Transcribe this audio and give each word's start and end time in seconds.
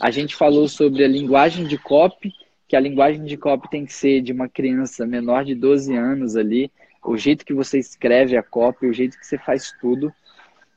A 0.00 0.10
gente 0.10 0.34
falou 0.34 0.68
sobre 0.68 1.04
a 1.04 1.08
linguagem 1.08 1.64
de 1.64 1.78
copy, 1.78 2.32
que 2.68 2.76
a 2.76 2.80
linguagem 2.80 3.24
de 3.24 3.36
copy 3.36 3.70
tem 3.70 3.86
que 3.86 3.92
ser 3.92 4.20
de 4.20 4.32
uma 4.32 4.48
criança 4.48 5.06
menor 5.06 5.44
de 5.44 5.54
12 5.54 5.94
anos 5.94 6.36
ali, 6.36 6.70
o 7.04 7.16
jeito 7.16 7.44
que 7.44 7.54
você 7.54 7.78
escreve 7.78 8.36
a 8.36 8.42
copy, 8.42 8.86
o 8.86 8.92
jeito 8.92 9.18
que 9.18 9.26
você 9.26 9.38
faz 9.38 9.72
tudo. 9.80 10.12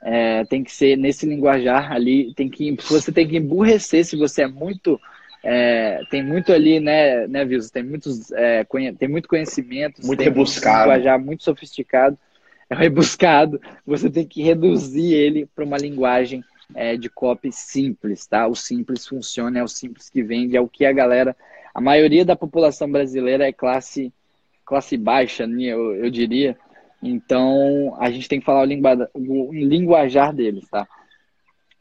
É, 0.01 0.45
tem 0.45 0.63
que 0.63 0.71
ser 0.71 0.95
nesse 0.97 1.25
linguajar 1.25 1.91
ali, 1.91 2.33
tem 2.33 2.49
que 2.49 2.73
você 2.87 3.11
tem 3.11 3.27
que 3.27 3.35
emburrecer 3.35 4.05
se 4.05 4.15
você 4.15 4.43
é 4.43 4.47
muito 4.47 4.97
é, 5.43 6.01
tem 6.09 6.23
muito 6.23 6.51
ali, 6.51 6.79
né, 6.79 7.27
né, 7.27 7.45
Vilso? 7.45 7.71
Tem 7.71 7.83
muitos, 7.83 8.31
é, 8.31 8.65
tem 8.97 9.07
muito 9.07 9.27
conhecimento, 9.27 10.05
muito 10.05 10.21
rebuscado, 10.21 10.89
linguajar 10.89 11.19
muito 11.19 11.43
sofisticado, 11.43 12.17
é 12.69 12.75
rebuscado. 12.75 13.59
Você 13.85 14.09
tem 14.09 14.25
que 14.25 14.41
reduzir 14.41 15.13
ele 15.13 15.45
para 15.45 15.63
uma 15.63 15.77
linguagem 15.77 16.43
é, 16.75 16.95
de 16.97 17.09
copy 17.09 17.51
simples, 17.51 18.25
tá? 18.25 18.47
O 18.47 18.55
simples 18.55 19.07
funciona, 19.07 19.59
é 19.59 19.63
o 19.63 19.67
simples 19.67 20.09
que 20.09 20.23
vende, 20.23 20.55
é 20.55 20.61
o 20.61 20.67
que 20.67 20.85
a 20.85 20.91
galera, 20.91 21.35
a 21.73 21.81
maioria 21.81 22.25
da 22.25 22.35
população 22.35 22.91
brasileira 22.91 23.47
é 23.47 23.51
classe 23.51 24.13
classe 24.65 24.95
baixa, 24.97 25.47
né, 25.47 25.63
eu, 25.63 25.95
eu 25.95 26.11
diria. 26.11 26.55
Então 27.01 27.95
a 27.99 28.11
gente 28.11 28.29
tem 28.29 28.39
que 28.39 28.45
falar 28.45 28.61
o, 28.61 28.65
lingua, 28.65 29.09
o 29.15 29.51
linguajar 29.51 30.33
deles, 30.33 30.69
tá? 30.69 30.87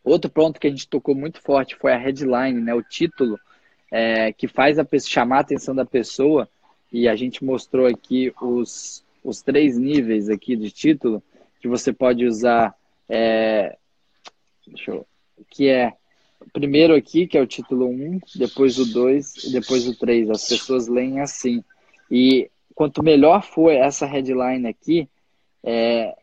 Outro 0.02 0.30
ponto 0.30 0.58
que 0.58 0.66
a 0.66 0.70
gente 0.70 0.88
tocou 0.88 1.14
muito 1.14 1.41
forte 1.42 1.77
foi 1.77 1.92
a 1.92 1.98
headline, 1.98 2.60
né? 2.60 2.74
O 2.74 2.82
título 2.82 3.38
é, 3.91 4.32
que 4.32 4.48
faz 4.48 4.78
a 4.78 4.86
chamar 5.06 5.38
a 5.38 5.41
atenção 5.41 5.74
da 5.74 5.84
pessoa, 5.84 6.48
e 6.92 7.08
a 7.08 7.16
gente 7.16 7.44
mostrou 7.44 7.86
aqui 7.86 8.32
os, 8.41 9.05
os 9.22 9.42
três 9.42 9.77
níveis 9.77 10.28
aqui 10.28 10.56
de 10.56 10.70
título, 10.70 11.22
que 11.60 11.68
você 11.68 11.92
pode 11.92 12.24
usar, 12.24 12.74
é, 13.08 13.77
deixa 14.68 14.92
eu, 14.92 15.06
que 15.50 15.68
é 15.68 15.92
primeiro 16.52 16.95
aqui, 16.95 17.27
que 17.27 17.36
é 17.36 17.40
o 17.40 17.46
título 17.46 17.88
1, 17.88 18.20
depois 18.36 18.78
o 18.78 18.92
2 18.92 19.44
e 19.44 19.52
depois 19.52 19.86
o 19.86 19.98
3. 19.98 20.30
As 20.30 20.48
pessoas 20.48 20.88
leem 20.88 21.20
assim. 21.20 21.62
E 22.11 22.50
quanto 22.74 23.02
melhor 23.02 23.42
for 23.42 23.70
essa 23.70 24.06
headline 24.06 24.66
aqui, 24.69 25.08
é, 25.64 26.14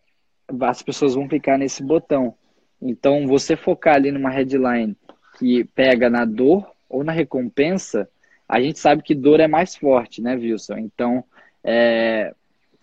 as 0.62 0.82
pessoas 0.82 1.16
vão 1.16 1.28
clicar 1.28 1.58
nesse 1.58 1.84
botão. 1.84 2.34
Então, 2.82 3.28
você 3.28 3.56
focar 3.56 3.96
ali 3.96 4.12
numa 4.12 4.30
headline 4.30 4.96
que 5.38 5.64
pega 5.64 6.10
na 6.10 6.26
dor 6.26 6.70
ou 6.90 7.04
na 7.04 7.12
recompensa, 7.12 8.10
a 8.48 8.62
gente 8.62 8.80
sabe 8.80 9.04
que 9.04 9.16
dor 9.16 9.40
é 9.40 9.48
mais 9.48 9.76
forte, 9.76 10.22
né, 10.22 10.36
Wilson? 10.36 10.78
Então, 10.78 11.24
é, 11.64 12.34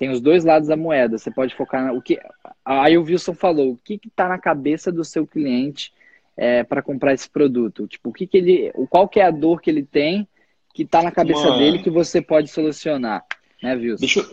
tem 0.02 0.10
os 0.10 0.20
dois 0.20 0.44
lados 0.44 0.66
da 0.66 0.76
moeda. 0.76 1.16
Você 1.16 1.30
pode 1.30 1.54
focar 1.54 1.94
no 1.94 2.02
que. 2.02 2.18
Aí 2.64 2.98
o 2.98 3.04
Wilson 3.04 3.34
falou: 3.34 3.70
o 3.70 3.76
que 3.76 4.00
está 4.04 4.28
na 4.28 4.36
cabeça 4.36 4.90
do 4.90 5.04
seu 5.04 5.24
cliente 5.24 5.92
é, 6.36 6.64
para 6.64 6.82
comprar 6.82 7.14
esse 7.14 7.30
produto? 7.30 7.86
Tipo, 7.86 8.10
o 8.10 8.12
que, 8.12 8.26
que 8.26 8.36
ele. 8.36 8.72
Qual 8.90 9.06
que 9.06 9.20
é 9.20 9.26
a 9.26 9.30
dor 9.30 9.60
que 9.60 9.70
ele 9.70 9.84
tem 9.84 10.26
que 10.74 10.82
está 10.82 11.04
na 11.04 11.12
cabeça 11.12 11.48
Uma... 11.48 11.56
dele 11.56 11.78
que 11.78 11.88
você 11.88 12.20
pode 12.20 12.48
solucionar? 12.48 13.24
Né, 13.62 13.76
Wilson? 13.76 14.00
Deixa, 14.00 14.28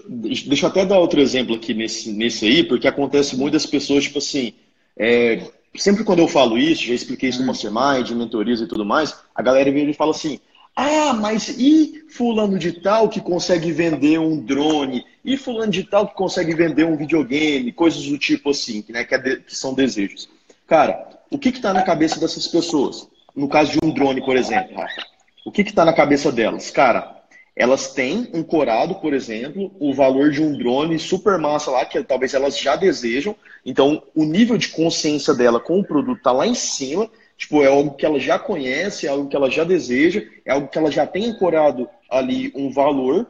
deixa 0.48 0.66
eu 0.66 0.70
até 0.72 0.88
dar 0.88 0.98
outro 0.98 1.22
exemplo 1.22 1.54
aqui 1.54 1.76
nesse, 1.76 2.14
nesse 2.14 2.48
aí, 2.48 2.64
porque 2.64 2.88
acontece 2.88 3.38
muitas 3.38 3.68
pessoas, 3.68 4.06
tipo 4.06 4.18
assim, 4.18 4.56
é, 4.98 5.44
sempre 5.76 6.04
quando 6.04 6.18
eu 6.18 6.28
falo 6.28 6.58
isso, 6.58 6.84
já 6.84 6.96
expliquei 6.96 7.30
isso 7.30 7.40
no 7.40 7.44
hum. 7.44 7.48
Mastermind, 7.48 8.10
mentorias 8.12 8.60
e 8.60 8.66
tudo 8.66 8.84
mais, 8.84 9.16
a 9.36 9.44
galera 9.44 9.72
vem 9.72 9.88
e 9.88 9.94
fala 9.94 10.10
assim: 10.10 10.40
ah, 10.76 11.14
mas 11.14 11.50
e 11.50 12.06
fulano 12.10 12.58
de 12.58 12.72
tal 12.72 13.10
que 13.10 13.20
consegue 13.20 13.72
vender 13.72 14.20
um 14.20 14.40
drone? 14.40 15.06
E 15.24 15.38
fulano 15.38 15.72
de 15.72 15.84
tal 15.84 16.08
que 16.08 16.16
consegue 16.16 16.54
vender 16.54 16.86
um 16.86 16.96
videogame? 16.96 17.72
Coisas 17.72 18.06
do 18.06 18.18
tipo 18.18 18.52
assim, 18.52 18.84
né, 18.90 19.04
que, 19.04 19.14
é 19.14 19.18
de, 19.18 19.38
que 19.38 19.56
são 19.56 19.74
desejos. 19.74 20.30
Cara, 20.68 21.10
o 21.30 21.38
que 21.38 21.50
está 21.50 21.74
na 21.74 21.84
cabeça 21.84 22.20
dessas 22.20 22.48
pessoas? 22.48 23.08
No 23.36 23.48
caso 23.48 23.72
de 23.72 23.80
um 23.84 23.92
drone, 23.92 24.24
por 24.24 24.38
exemplo. 24.38 24.76
O 25.46 25.52
que 25.52 25.62
está 25.62 25.84
na 25.84 25.94
cabeça 25.94 26.32
delas? 26.32 26.72
Cara, 26.72 27.20
elas 27.56 27.94
têm 27.94 28.30
um 28.34 28.42
corado, 28.42 28.96
por 28.96 29.14
exemplo, 29.14 29.72
o 29.80 29.94
valor 29.94 30.32
de 30.32 30.42
um 30.42 30.58
drone 30.58 30.98
super 30.98 31.38
massa 31.38 31.70
lá, 31.70 31.86
que 31.86 32.02
talvez 32.04 32.34
elas 32.34 32.58
já 32.58 32.76
desejam. 32.78 33.36
Então, 33.66 34.02
o 34.16 34.24
nível 34.24 34.58
de 34.58 34.70
consciência 34.70 35.34
dela 35.34 35.60
com 35.60 35.80
o 35.80 35.84
produto 35.84 36.20
está 36.20 36.32
lá 36.32 36.48
em 36.48 36.56
cima. 36.56 37.10
Tipo, 37.40 37.64
é 37.64 37.68
algo 37.68 37.96
que 37.96 38.06
ela 38.06 38.20
já 38.20 38.38
conhece, 38.38 39.08
é 39.08 39.10
algo 39.10 39.30
que 39.30 39.36
ela 39.36 39.50
já 39.50 39.64
deseja, 39.64 40.22
é 40.46 40.52
algo 40.52 40.68
que 40.68 40.78
ela 40.78 40.92
já 40.92 41.08
tem 41.08 41.26
ancorado 41.26 41.90
ali 42.10 42.52
um 42.54 42.70
valor 42.70 43.26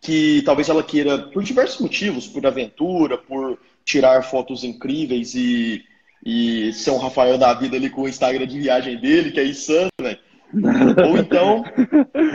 que 0.00 0.40
talvez 0.42 0.68
ela 0.68 0.84
queira, 0.84 1.18
por 1.18 1.42
diversos 1.42 1.80
motivos, 1.80 2.28
por 2.28 2.46
aventura, 2.46 3.18
por 3.18 3.58
tirar 3.84 4.22
fotos 4.22 4.62
incríveis 4.62 5.34
e, 5.34 5.82
e 6.24 6.72
ser 6.74 6.92
um 6.92 6.98
Rafael 6.98 7.36
da 7.36 7.52
vida 7.54 7.76
ali 7.76 7.90
com 7.90 8.02
o 8.02 8.08
Instagram 8.08 8.46
de 8.46 8.60
viagem 8.60 9.00
dele, 9.00 9.32
que 9.32 9.40
é 9.40 9.46
insano, 9.46 9.90
né? 10.00 10.16
Ou 11.08 11.18
então, 11.18 11.64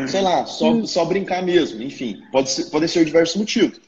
sei 0.05 0.21
lá, 0.21 0.45
só, 0.45 0.83
só 0.85 1.05
brincar 1.05 1.41
mesmo. 1.41 1.81
Enfim, 1.81 2.21
pode 2.29 2.49
ser, 2.49 2.65
pode 2.65 2.89
ser 2.89 3.05
diversos 3.05 3.37
motivos. 3.37 3.79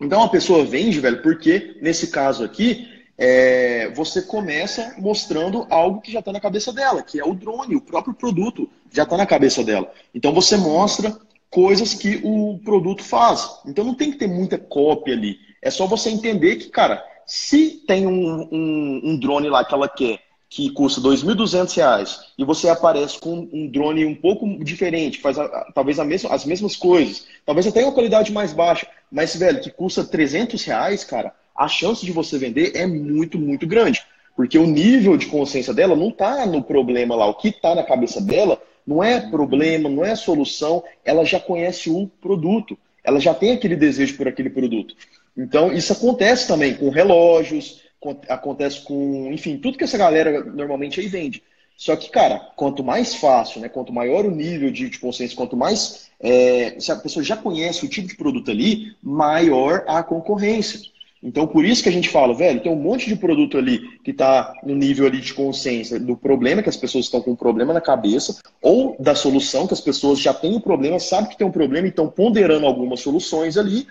Então 0.00 0.22
a 0.22 0.28
pessoa 0.28 0.64
vende, 0.64 1.00
velho, 1.00 1.20
porque 1.20 1.78
nesse 1.82 2.12
caso 2.12 2.44
aqui, 2.44 2.93
é, 3.16 3.90
você 3.94 4.22
começa 4.22 4.94
mostrando 4.98 5.66
algo 5.70 6.00
que 6.00 6.12
já 6.12 6.18
está 6.18 6.32
na 6.32 6.40
cabeça 6.40 6.72
dela, 6.72 7.02
que 7.02 7.20
é 7.20 7.24
o 7.24 7.34
drone, 7.34 7.76
o 7.76 7.80
próprio 7.80 8.14
produto 8.14 8.68
já 8.92 9.04
está 9.04 9.16
na 9.16 9.26
cabeça 9.26 9.62
dela. 9.62 9.92
Então 10.14 10.32
você 10.32 10.56
mostra 10.56 11.16
coisas 11.50 11.94
que 11.94 12.20
o 12.24 12.58
produto 12.64 13.02
faz. 13.02 13.60
Então 13.66 13.84
não 13.84 13.94
tem 13.94 14.10
que 14.10 14.18
ter 14.18 14.26
muita 14.26 14.58
cópia 14.58 15.14
ali. 15.14 15.38
É 15.62 15.70
só 15.70 15.86
você 15.86 16.10
entender 16.10 16.56
que, 16.56 16.68
cara, 16.68 17.04
se 17.26 17.82
tem 17.86 18.06
um, 18.06 18.48
um, 18.50 19.00
um 19.04 19.18
drone 19.18 19.48
lá 19.48 19.64
que 19.64 19.74
ela 19.74 19.88
quer 19.88 20.18
que 20.54 20.70
custa 20.70 21.00
R$ 21.00 21.08
2.200 21.16 22.16
e 22.38 22.44
você 22.44 22.68
aparece 22.68 23.18
com 23.18 23.48
um 23.52 23.68
drone 23.68 24.06
um 24.06 24.14
pouco 24.14 24.46
diferente, 24.62 25.20
faz 25.20 25.36
a, 25.36 25.48
talvez 25.74 25.98
a 25.98 26.04
mesma, 26.04 26.32
as 26.32 26.44
mesmas 26.44 26.76
coisas, 26.76 27.26
talvez 27.44 27.66
até 27.66 27.82
uma 27.82 27.90
qualidade 27.90 28.30
mais 28.30 28.52
baixa, 28.52 28.86
mas, 29.10 29.34
velho, 29.34 29.60
que 29.60 29.68
custa 29.68 30.04
300 30.04 30.62
reais, 30.62 31.02
cara, 31.02 31.34
a 31.56 31.68
chance 31.68 32.04
de 32.04 32.12
você 32.12 32.38
vender 32.38 32.72
é 32.74 32.86
muito, 32.86 33.38
muito 33.38 33.66
grande. 33.66 34.02
Porque 34.36 34.58
o 34.58 34.66
nível 34.66 35.16
de 35.16 35.26
consciência 35.26 35.72
dela 35.72 35.94
não 35.94 36.08
está 36.08 36.44
no 36.46 36.62
problema 36.62 37.14
lá. 37.14 37.26
O 37.26 37.34
que 37.34 37.48
está 37.48 37.74
na 37.74 37.84
cabeça 37.84 38.20
dela 38.20 38.60
não 38.86 39.02
é 39.02 39.20
problema, 39.20 39.88
não 39.88 40.04
é 40.04 40.16
solução. 40.16 40.82
Ela 41.04 41.24
já 41.24 41.38
conhece 41.38 41.88
o 41.88 42.08
produto. 42.20 42.76
Ela 43.02 43.20
já 43.20 43.32
tem 43.32 43.52
aquele 43.52 43.76
desejo 43.76 44.16
por 44.16 44.26
aquele 44.26 44.50
produto. 44.50 44.94
Então, 45.36 45.72
isso 45.72 45.92
acontece 45.92 46.48
também 46.48 46.74
com 46.74 46.90
relógios, 46.90 47.82
acontece 48.28 48.82
com, 48.82 49.30
enfim, 49.32 49.56
tudo 49.56 49.78
que 49.78 49.84
essa 49.84 49.98
galera 49.98 50.44
normalmente 50.44 51.00
aí 51.00 51.06
vende. 51.06 51.42
Só 51.76 51.96
que, 51.96 52.08
cara, 52.08 52.38
quanto 52.56 52.84
mais 52.84 53.14
fácil, 53.16 53.60
né, 53.60 53.68
quanto 53.68 53.92
maior 53.92 54.24
o 54.24 54.30
nível 54.30 54.70
de, 54.70 54.88
de 54.88 54.98
consciência, 54.98 55.36
quanto 55.36 55.56
mais 55.56 56.08
é, 56.20 56.76
se 56.78 56.92
a 56.92 56.96
pessoa 56.96 57.24
já 57.24 57.36
conhece 57.36 57.84
o 57.84 57.88
tipo 57.88 58.08
de 58.08 58.16
produto 58.16 58.50
ali, 58.50 58.94
maior 59.02 59.84
a 59.86 60.02
concorrência. 60.02 60.80
Então, 61.24 61.46
por 61.46 61.64
isso 61.64 61.82
que 61.82 61.88
a 61.88 61.92
gente 61.92 62.10
fala, 62.10 62.34
velho, 62.34 62.60
tem 62.60 62.70
um 62.70 62.76
monte 62.76 63.08
de 63.08 63.16
produto 63.16 63.56
ali 63.56 63.98
que 64.04 64.10
está 64.10 64.52
no 64.62 64.74
nível 64.74 65.06
ali 65.06 65.22
de 65.22 65.32
consciência 65.32 65.98
do 65.98 66.14
problema 66.14 66.62
que 66.62 66.68
as 66.68 66.76
pessoas 66.76 67.06
estão 67.06 67.22
com 67.22 67.30
um 67.30 67.36
problema 67.36 67.72
na 67.72 67.80
cabeça, 67.80 68.38
ou 68.60 68.94
da 69.00 69.14
solução 69.14 69.66
que 69.66 69.72
as 69.72 69.80
pessoas 69.80 70.20
já 70.20 70.34
têm 70.34 70.54
um 70.54 70.60
problema, 70.60 71.00
sabem 71.00 71.30
que 71.30 71.38
tem 71.38 71.46
um 71.46 71.50
problema 71.50 71.86
e 71.86 71.90
estão 71.90 72.10
ponderando 72.10 72.66
algumas 72.66 73.00
soluções 73.00 73.56
ali. 73.56 73.86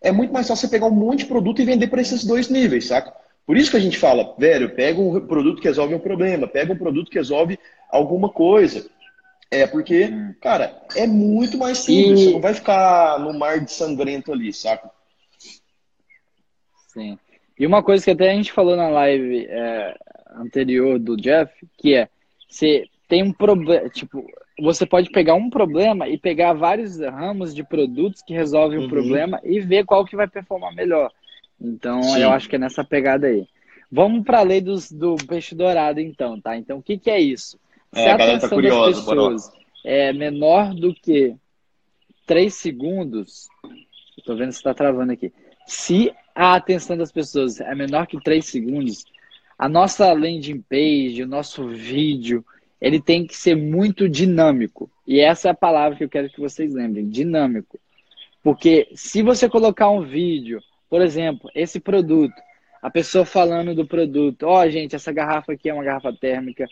É 0.00 0.10
muito 0.10 0.32
mais 0.32 0.48
fácil 0.48 0.66
você 0.66 0.70
pegar 0.70 0.86
um 0.86 0.94
monte 0.94 1.20
de 1.20 1.26
produto 1.26 1.60
e 1.60 1.64
vender 1.66 1.88
para 1.88 2.00
esses 2.00 2.24
dois 2.24 2.48
níveis, 2.48 2.86
saca? 2.86 3.12
Por 3.44 3.58
isso 3.58 3.70
que 3.70 3.76
a 3.76 3.80
gente 3.80 3.98
fala, 3.98 4.34
velho, 4.38 4.74
pega 4.74 4.98
um 4.98 5.20
produto 5.20 5.60
que 5.60 5.68
resolve 5.68 5.94
um 5.94 5.98
problema, 5.98 6.48
pega 6.48 6.72
um 6.72 6.78
produto 6.78 7.10
que 7.10 7.18
resolve 7.18 7.58
alguma 7.90 8.30
coisa. 8.30 8.86
É 9.50 9.66
porque, 9.66 10.06
hum. 10.06 10.34
cara, 10.40 10.74
é 10.96 11.06
muito 11.06 11.58
mais 11.58 11.78
simples. 11.78 12.20
E... 12.20 12.24
Você 12.24 12.32
não 12.32 12.40
vai 12.40 12.54
ficar 12.54 13.18
no 13.20 13.38
mar 13.38 13.60
de 13.60 13.72
sangrento 13.72 14.32
ali, 14.32 14.54
saca? 14.54 14.90
Sim. 16.98 17.18
E 17.58 17.66
uma 17.66 17.82
coisa 17.82 18.04
que 18.04 18.10
até 18.10 18.30
a 18.30 18.34
gente 18.34 18.52
falou 18.52 18.76
na 18.76 18.88
live 18.88 19.46
é, 19.48 19.96
anterior 20.36 20.98
do 20.98 21.16
Jeff, 21.16 21.52
que 21.76 21.94
é, 21.94 22.08
você 22.48 22.84
tem 23.08 23.22
um 23.22 23.32
problema, 23.32 23.88
tipo, 23.88 24.24
você 24.60 24.86
pode 24.86 25.10
pegar 25.10 25.34
um 25.34 25.50
problema 25.50 26.08
e 26.08 26.18
pegar 26.18 26.52
vários 26.52 27.00
ramos 27.00 27.54
de 27.54 27.64
produtos 27.64 28.22
que 28.22 28.34
resolvem 28.34 28.78
o 28.78 28.82
uhum. 28.82 28.88
problema 28.88 29.40
e 29.44 29.60
ver 29.60 29.84
qual 29.84 30.04
que 30.04 30.16
vai 30.16 30.28
performar 30.28 30.74
melhor. 30.74 31.10
Então, 31.60 32.02
Sim. 32.02 32.22
eu 32.22 32.30
acho 32.30 32.48
que 32.48 32.56
é 32.56 32.58
nessa 32.58 32.84
pegada 32.84 33.26
aí. 33.26 33.46
Vamos 33.90 34.24
para 34.24 34.40
a 34.40 34.42
lei 34.42 34.60
dos, 34.60 34.92
do 34.92 35.16
peixe 35.26 35.54
dourado, 35.54 36.00
então, 36.00 36.40
tá? 36.40 36.56
Então, 36.56 36.78
o 36.78 36.82
que, 36.82 36.98
que 36.98 37.10
é 37.10 37.18
isso? 37.18 37.58
Se 37.92 38.00
é, 38.00 38.12
a, 38.12 38.18
tá 38.18 38.24
atenção 38.24 38.48
tá 38.50 38.54
curiosa, 38.54 38.90
das 38.90 39.04
pessoas 39.04 39.52
é 39.84 40.12
menor 40.12 40.74
do 40.74 40.94
que 40.94 41.34
3 42.26 42.52
segundos, 42.52 43.48
estou 44.16 44.36
vendo 44.36 44.52
se 44.52 44.58
está 44.58 44.74
travando 44.74 45.12
aqui. 45.12 45.32
Se 45.66 46.12
a 46.42 46.54
atenção 46.54 46.96
das 46.96 47.12
pessoas 47.12 47.60
é 47.60 47.74
menor 47.74 48.06
que 48.06 48.20
3 48.20 48.44
segundos, 48.44 49.04
a 49.58 49.68
nossa 49.68 50.12
landing 50.12 50.62
page, 50.68 51.22
o 51.22 51.26
nosso 51.26 51.68
vídeo, 51.68 52.44
ele 52.80 53.00
tem 53.00 53.26
que 53.26 53.36
ser 53.36 53.56
muito 53.56 54.08
dinâmico. 54.08 54.90
E 55.06 55.20
essa 55.20 55.48
é 55.48 55.50
a 55.50 55.54
palavra 55.54 55.98
que 55.98 56.04
eu 56.04 56.08
quero 56.08 56.30
que 56.30 56.40
vocês 56.40 56.72
lembrem, 56.72 57.08
dinâmico. 57.08 57.78
Porque 58.42 58.88
se 58.94 59.22
você 59.22 59.48
colocar 59.48 59.90
um 59.90 60.02
vídeo 60.02 60.60
por 60.88 61.02
exemplo, 61.02 61.50
esse 61.54 61.78
produto, 61.78 62.34
a 62.80 62.90
pessoa 62.90 63.24
falando 63.24 63.74
do 63.74 63.86
produto, 63.86 64.44
ó, 64.44 64.62
oh, 64.62 64.70
gente, 64.70 64.96
essa 64.96 65.12
garrafa 65.12 65.52
aqui 65.52 65.68
é 65.68 65.74
uma 65.74 65.84
garrafa 65.84 66.12
térmica, 66.12 66.66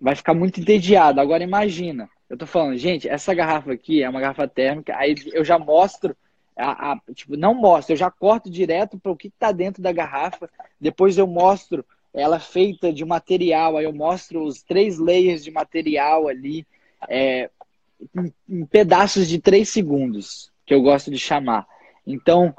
vai 0.00 0.14
ficar 0.14 0.34
muito 0.34 0.60
entediado. 0.60 1.20
Agora 1.20 1.42
imagina, 1.42 2.08
eu 2.30 2.36
tô 2.36 2.46
falando, 2.46 2.76
gente, 2.76 3.08
essa 3.08 3.34
garrafa 3.34 3.72
aqui 3.72 4.02
é 4.02 4.08
uma 4.08 4.20
garrafa 4.20 4.46
térmica, 4.46 4.96
aí 4.96 5.14
eu 5.32 5.44
já 5.44 5.58
mostro, 5.58 6.16
a, 6.56 6.92
a 6.92 7.00
tipo, 7.14 7.36
não 7.36 7.54
mostro, 7.54 7.92
eu 7.92 7.96
já 7.96 8.10
corto 8.10 8.50
direto 8.50 8.98
para 8.98 9.12
o 9.12 9.16
que 9.16 9.28
está 9.28 9.52
dentro 9.52 9.82
da 9.82 9.92
garrafa, 9.92 10.48
depois 10.80 11.18
eu 11.18 11.26
mostro 11.26 11.84
ela 12.14 12.40
feita 12.40 12.92
de 12.92 13.04
material, 13.04 13.76
aí 13.76 13.84
eu 13.84 13.92
mostro 13.92 14.42
os 14.42 14.62
três 14.62 14.98
layers 14.98 15.44
de 15.44 15.50
material 15.50 16.28
ali, 16.28 16.66
é, 17.08 17.50
em, 18.16 18.32
em 18.48 18.64
pedaços 18.64 19.28
de 19.28 19.38
três 19.38 19.68
segundos, 19.68 20.50
que 20.64 20.72
eu 20.72 20.80
gosto 20.80 21.10
de 21.10 21.18
chamar. 21.18 21.66
Então, 22.06 22.54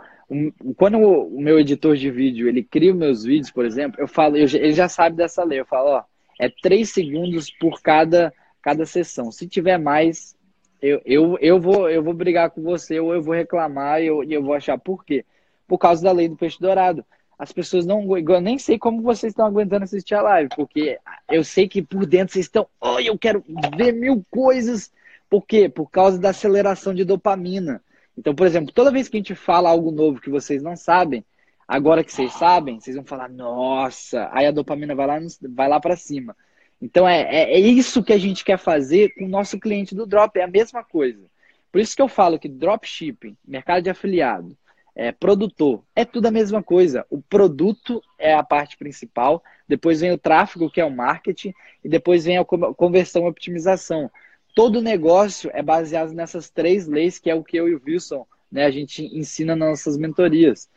quando 0.76 1.00
o 1.00 1.42
meu 1.42 1.60
editor 1.60 1.96
de 1.96 2.12
vídeo 2.12 2.48
ele 2.48 2.62
cria 2.62 2.92
os 2.92 2.98
meus 2.98 3.24
vídeos, 3.24 3.50
por 3.50 3.66
exemplo, 3.66 4.00
eu 4.00 4.08
falo, 4.08 4.38
eu, 4.38 4.44
ele 4.44 4.74
já 4.74 4.88
sabe 4.88 5.16
dessa 5.16 5.44
lei, 5.44 5.60
eu 5.60 5.66
falo, 5.66 5.90
ó, 5.90 6.04
é 6.40 6.50
três 6.50 6.92
segundos 6.92 7.50
por 7.50 7.82
cada, 7.82 8.32
cada 8.62 8.86
sessão. 8.86 9.32
Se 9.32 9.48
tiver 9.48 9.80
mais, 9.80 10.37
eu, 10.82 11.02
eu, 11.06 11.38
eu, 11.40 11.60
vou, 11.60 11.90
eu 11.90 12.04
vou 12.04 12.14
brigar 12.14 12.50
com 12.52 12.62
você 12.62 13.00
ou 13.00 13.14
eu 13.14 13.22
vou 13.22 13.34
reclamar 13.34 14.02
e 14.02 14.08
eu, 14.08 14.24
eu 14.24 14.44
vou 14.44 14.54
achar 14.54 14.78
por 14.78 15.04
quê. 15.04 15.26
Por 15.68 15.78
causa 15.78 16.04
da 16.04 16.12
lei 16.12 16.30
do 16.30 16.38
peixe 16.38 16.58
dourado. 16.60 17.04
As 17.38 17.52
pessoas 17.52 17.86
não. 17.86 18.18
Eu 18.18 18.42
nem 18.42 18.58
sei 18.58 18.80
como 18.80 19.02
vocês 19.02 19.32
estão 19.32 19.46
aguentando 19.46 19.84
assistir 19.84 20.16
a 20.16 20.22
live, 20.22 20.50
porque 20.56 20.98
eu 21.30 21.44
sei 21.44 21.68
que 21.68 21.82
por 21.82 22.06
dentro 22.06 22.34
vocês 22.34 22.46
estão. 22.46 22.68
Oh, 22.82 23.00
eu 23.00 23.18
quero 23.18 23.44
ver 23.78 23.92
mil 23.92 24.26
coisas. 24.32 24.92
Por 25.30 25.46
quê? 25.46 25.70
Por 25.70 25.90
causa 25.92 26.18
da 26.18 26.30
aceleração 26.30 26.94
de 26.94 27.04
dopamina. 27.04 27.82
Então, 28.18 28.34
por 28.34 28.48
exemplo, 28.48 28.74
toda 28.74 28.92
vez 28.92 29.08
que 29.08 29.18
a 29.18 29.20
gente 29.20 29.36
fala 29.36 29.70
algo 29.70 29.92
novo 29.92 30.20
que 30.20 30.30
vocês 30.30 30.64
não 30.64 30.76
sabem, 30.76 31.24
agora 31.68 32.04
que 32.04 32.12
vocês 32.12 32.34
sabem, 32.34 32.80
vocês 32.80 32.96
vão 32.96 33.06
falar, 33.06 33.30
nossa, 33.30 34.30
aí 34.32 34.48
a 34.48 34.52
dopamina 34.52 34.96
vai 34.96 35.06
lá, 35.06 35.20
vai 35.50 35.70
lá 35.70 35.80
para 35.80 35.96
cima. 35.96 36.36
Então, 36.82 37.08
é, 37.08 37.22
é, 37.22 37.54
é, 37.54 37.60
isso 37.60 38.04
que 38.04 38.14
a 38.14 38.18
gente 38.18 38.46
quer 38.46 38.58
fazer 38.58 39.14
com 39.16 39.26
o 39.26 39.30
nosso 39.30 39.60
cliente 39.60 39.96
do 39.96 40.06
Drop, 40.06 40.38
é 40.38 40.44
a 40.44 40.48
mesma 40.48 40.84
coisa. 40.84 41.24
Por 41.72 41.82
isso 41.82 41.96
que 41.96 42.02
eu 42.02 42.08
falo 42.08 42.40
que 42.40 42.48
dropshipping, 42.48 43.36
mercado 43.46 43.84
de 43.84 43.90
afiliado, 43.90 44.56
é, 44.96 45.12
produtor, 45.12 45.84
é 45.96 46.06
tudo 46.06 46.28
a 46.28 46.32
mesma 46.32 46.64
coisa. 46.64 47.06
O 47.10 47.22
produto 47.22 48.02
é 48.18 48.34
a 48.34 48.44
parte 48.44 48.78
principal, 48.78 49.44
depois 49.68 50.02
vem 50.02 50.12
o 50.12 50.18
tráfego, 50.18 50.70
que 50.70 50.82
é 50.82 50.86
o 50.86 50.92
marketing, 50.92 51.54
e 51.84 51.90
depois 51.90 52.26
vem 52.26 52.38
a 52.38 52.46
conversão 52.46 53.26
e 53.26 53.30
optimização 53.30 54.10
todo 54.58 54.82
negócio 54.82 55.52
é 55.54 55.62
baseado 55.62 56.14
nessas 56.14 56.50
três 56.50 56.88
leis, 56.88 57.20
que 57.20 57.30
é 57.30 57.36
o 57.36 57.44
que 57.44 57.56
eu 57.56 57.70
e 57.70 57.76
o 57.76 57.82
Wilson, 57.86 58.26
né, 58.52 58.66
a 58.66 58.72
gente 58.72 59.06
ensina 59.16 59.56
nas 59.56 59.70
nossas 59.70 59.98
mentorias. 60.00 60.68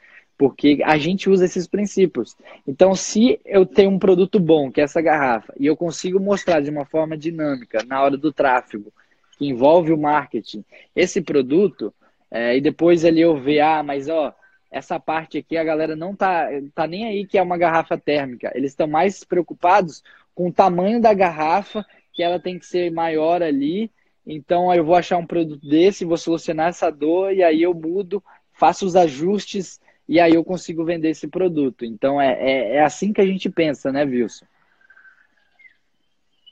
Porque 0.41 0.79
a 0.87 0.97
gente 0.97 1.29
usa 1.29 1.45
esses 1.45 1.67
princípios. 1.67 2.35
Então, 2.67 2.95
se 2.95 3.39
eu 3.45 3.67
tenho 3.67 3.91
um 3.91 3.99
produto 3.99 4.41
bom, 4.41 4.73
que 4.73 4.81
é 4.81 4.85
essa 4.85 5.03
garrafa, 5.03 5.53
e 5.61 5.67
eu 5.67 5.77
consigo 5.77 6.19
mostrar 6.19 6.63
de 6.63 6.71
uma 6.71 6.87
forma 6.87 7.15
dinâmica, 7.15 7.85
na 7.87 8.03
hora 8.03 8.17
do 8.17 8.33
tráfego, 8.33 8.91
que 9.37 9.47
envolve 9.47 9.93
o 9.93 9.99
marketing, 9.99 10.65
esse 10.97 11.21
produto, 11.21 11.93
é, 12.31 12.57
e 12.57 12.61
depois 12.63 13.05
ali 13.05 13.21
eu 13.21 13.37
ver, 13.37 13.61
ah, 13.61 13.83
mas 13.83 14.09
ó, 14.09 14.35
essa 14.71 14.99
parte 14.99 15.37
aqui 15.37 15.59
a 15.59 15.65
galera 15.65 15.95
não 15.95 16.17
tá, 16.17 16.49
tá 16.75 16.87
nem 16.87 17.05
aí 17.05 17.27
que 17.27 17.37
é 17.37 17.43
uma 17.43 17.59
garrafa 17.59 17.99
térmica. 17.99 18.51
Eles 18.55 18.73
estão 18.73 18.87
mais 18.87 19.23
preocupados 19.23 20.03
com 20.35 20.49
o 20.49 20.53
tamanho 20.53 21.03
da 21.03 21.13
garrafa 21.13 21.85
que 22.15 22.23
ela 22.23 22.41
tem 22.41 22.59
que 22.59 22.65
ser 22.65 22.91
maior 22.91 23.43
ali. 23.43 23.91
Então 24.27 24.75
eu 24.75 24.87
vou 24.87 24.95
achar 24.95 25.19
um 25.19 25.27
produto 25.27 25.69
desse, 25.69 26.07
vou 26.07 26.17
solucionar 26.17 26.69
essa 26.69 26.89
dor 26.89 27.31
e 27.31 27.43
aí 27.43 27.61
eu 27.61 27.75
mudo, 27.75 28.25
faço 28.55 28.87
os 28.87 28.97
ajustes 28.97 29.79
e 30.11 30.19
aí 30.19 30.35
eu 30.35 30.43
consigo 30.43 30.85
vender 30.85 31.11
esse 31.11 31.29
produto. 31.29 31.85
Então 31.85 32.21
é, 32.21 32.33
é, 32.33 32.75
é 32.75 32.83
assim 32.83 33.13
que 33.13 33.21
a 33.21 33.27
gente 33.27 33.49
pensa, 33.49 33.93
né, 33.93 34.03
Wilson? 34.03 34.45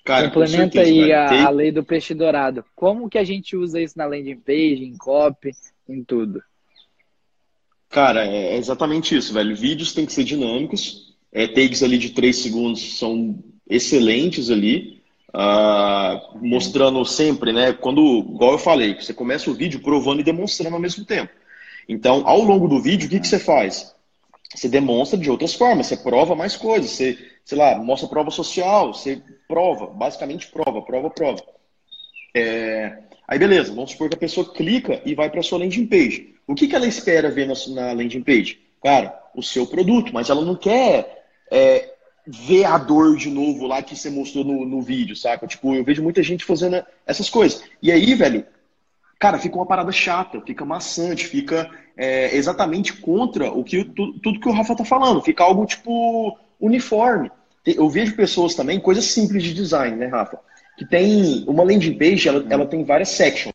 Cara, 0.05 0.31
Complementa 0.31 0.81
aí 0.81 1.13
a, 1.13 1.49
a, 1.49 1.51
lei 1.51 1.73
do 1.73 1.83
peixe 1.83 2.15
dourado. 2.15 2.65
Como 2.77 3.11
que 3.11 3.19
a 3.19 3.25
gente 3.25 3.57
usa 3.57 3.81
isso 3.81 3.99
na 3.99 4.07
landing 4.07 4.39
page, 4.39 4.85
em 4.85 4.97
copy, 4.97 5.51
em 5.89 6.05
tudo? 6.05 6.41
Cara, 7.89 8.25
é 8.25 8.57
exatamente 8.57 9.17
isso, 9.17 9.35
velho. 9.35 9.57
Vídeos 9.57 9.93
têm 9.93 10.07
que 10.07 10.13
ser 10.13 10.23
dinâmicos. 10.23 11.17
É, 11.33 11.49
takes 11.49 11.83
ali 11.83 11.99
de 11.99 12.11
3 12.11 12.37
segundos 12.37 12.97
são 12.97 13.43
excelentes 13.69 14.51
ali. 14.51 15.03
Uh, 15.35 16.47
mostrando 16.47 17.05
sempre, 17.05 17.53
né? 17.53 17.73
Quando, 17.73 18.21
igual 18.21 18.53
eu 18.53 18.59
falei, 18.59 18.95
você 18.95 19.13
começa 19.13 19.51
o 19.51 19.55
vídeo 19.55 19.81
provando 19.81 20.21
e 20.21 20.25
demonstrando 20.25 20.77
ao 20.77 20.81
mesmo 20.81 21.05
tempo. 21.05 21.33
Então, 21.89 22.23
ao 22.27 22.43
longo 22.43 22.69
do 22.69 22.81
vídeo, 22.81 23.07
o 23.07 23.11
que, 23.11 23.21
que 23.21 23.27
você 23.27 23.39
faz? 23.39 23.95
Você 24.55 24.69
demonstra 24.69 25.19
de 25.19 25.31
outras 25.31 25.55
formas, 25.55 25.87
você 25.87 25.97
prova 25.97 26.35
mais 26.35 26.57
coisas, 26.57 26.91
você, 26.91 27.19
sei 27.45 27.57
lá, 27.57 27.79
mostra 27.79 28.09
prova 28.09 28.31
social, 28.31 28.93
você 28.93 29.23
prova, 29.47 29.87
basicamente 29.87 30.49
prova, 30.49 30.83
prova, 30.83 31.11
prova. 31.11 31.43
É... 32.35 32.99
Aí 33.27 33.39
beleza, 33.39 33.75
vamos 33.75 33.91
supor 33.91 34.09
que 34.09 34.17
a 34.17 34.19
pessoa 34.19 34.53
clica 34.53 35.03
e 35.05 35.15
vai 35.15 35.29
para 35.29 35.41
a 35.41 35.43
sua 35.43 35.59
landing 35.59 35.87
page. 35.87 36.35
O 36.47 36.55
que, 36.55 36.67
que 36.67 36.75
ela 36.75 36.87
espera 36.87 37.31
ver 37.31 37.47
na, 37.47 37.55
na 37.75 37.93
landing 37.93 38.23
page? 38.23 38.59
Cara, 38.83 39.19
o 39.35 39.43
seu 39.43 39.67
produto, 39.67 40.13
mas 40.15 40.31
ela 40.31 40.43
não 40.43 40.57
quer 40.57 41.27
é, 41.51 41.95
ver 42.27 42.65
a 42.65 42.79
dor 42.79 43.17
de 43.17 43.31
novo 43.31 43.67
lá 43.67 43.83
que 43.83 43.97
você 43.97 44.09
mostrou 44.09 44.45
no, 44.45 44.65
no 44.65 44.81
vídeo, 44.81 45.15
saca? 45.15 45.47
Tipo, 45.47 45.75
eu 45.75 45.85
vejo 45.85 46.03
muita 46.03 46.23
gente 46.23 46.45
fazendo 46.45 46.83
essas 47.07 47.29
coisas. 47.29 47.63
E 47.83 47.93
aí, 47.93 48.15
velho, 48.15 48.47
cara, 49.19 49.39
fica 49.39 49.57
uma 49.57 49.67
parada 49.67 49.91
chata, 49.91 50.41
fica 50.41 50.65
maçante, 50.65 51.27
fica 51.27 51.69
é, 51.97 52.35
exatamente 52.37 52.93
contra 52.93 53.51
o 53.51 53.65
que 53.65 53.85
tudo, 53.85 54.19
tudo 54.21 54.41
que 54.41 54.49
o 54.49 54.53
Rafa 54.53 54.77
tá 54.77 54.85
falando. 54.85 55.21
Fica 55.21 55.43
algo, 55.43 55.67
tipo, 55.67 56.39
uniforme. 56.61 57.31
Eu 57.67 57.89
vejo 57.91 58.15
pessoas 58.17 58.55
também, 58.55 58.81
coisas 58.81 59.05
simples 59.05 59.43
de 59.43 59.53
design, 59.53 59.97
né, 59.97 60.07
Rafa? 60.07 60.39
Que 60.79 60.87
tem 60.87 61.45
uma 61.49 61.65
landing 61.65 61.99
page, 61.99 62.29
ela, 62.29 62.47
ela 62.49 62.67
tem 62.67 62.85
várias 62.85 63.09
sections. 63.11 63.53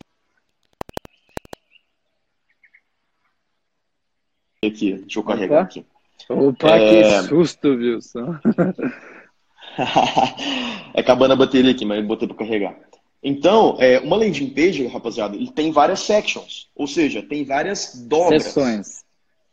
Aqui, 4.64 4.94
deixa 4.94 5.20
eu 5.20 5.24
carregar 5.24 5.56
Opa. 5.56 5.64
aqui. 5.64 5.86
Opa, 6.30 6.78
é... 6.78 7.22
que 7.22 7.28
susto, 7.28 7.70
Wilson. 7.70 8.38
é 10.94 11.00
acabando 11.02 11.34
a 11.34 11.38
bateria 11.38 11.72
aqui, 11.72 11.86
mas 11.86 12.06
botei 12.06 12.28
para 12.28 12.38
carregar. 12.38 12.76
Então, 13.24 13.78
é, 13.80 14.00
uma 14.00 14.18
landing 14.18 14.50
page, 14.50 14.86
rapaziada, 14.88 15.36
ele 15.36 15.50
tem 15.50 15.72
várias 15.72 16.02
sections, 16.02 16.70
ou 16.76 16.86
seja, 16.86 17.24
tem 17.24 17.46
várias 17.46 17.96
dobras. 17.96 18.44
Sessões. 18.44 19.04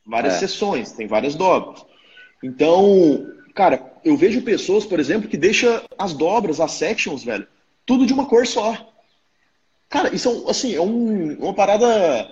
Várias 0.05 0.34
é. 0.34 0.38
sessões, 0.38 0.90
tem 0.93 1.06
várias 1.06 1.37
dobras. 1.37 1.84
Então, 2.43 3.26
cara, 3.55 3.93
eu 4.05 4.17
vejo 4.17 4.43
pessoas, 4.43 4.84
por 4.84 4.99
exemplo, 4.99 5.28
que 5.28 5.37
deixam 5.37 5.82
as 5.96 6.12
dobras, 6.12 6.58
as 6.58 6.72
sections, 6.72 7.22
velho, 7.22 7.46
tudo 7.87 8.06
de 8.06 8.12
uma 8.12 8.26
cor 8.26 8.45
só. 8.45 8.92
Cara, 9.88 10.12
isso 10.14 10.45
é, 10.47 10.50
assim, 10.50 10.75
é 10.75 10.80
um, 10.80 11.35
uma 11.38 11.54
parada 11.54 12.28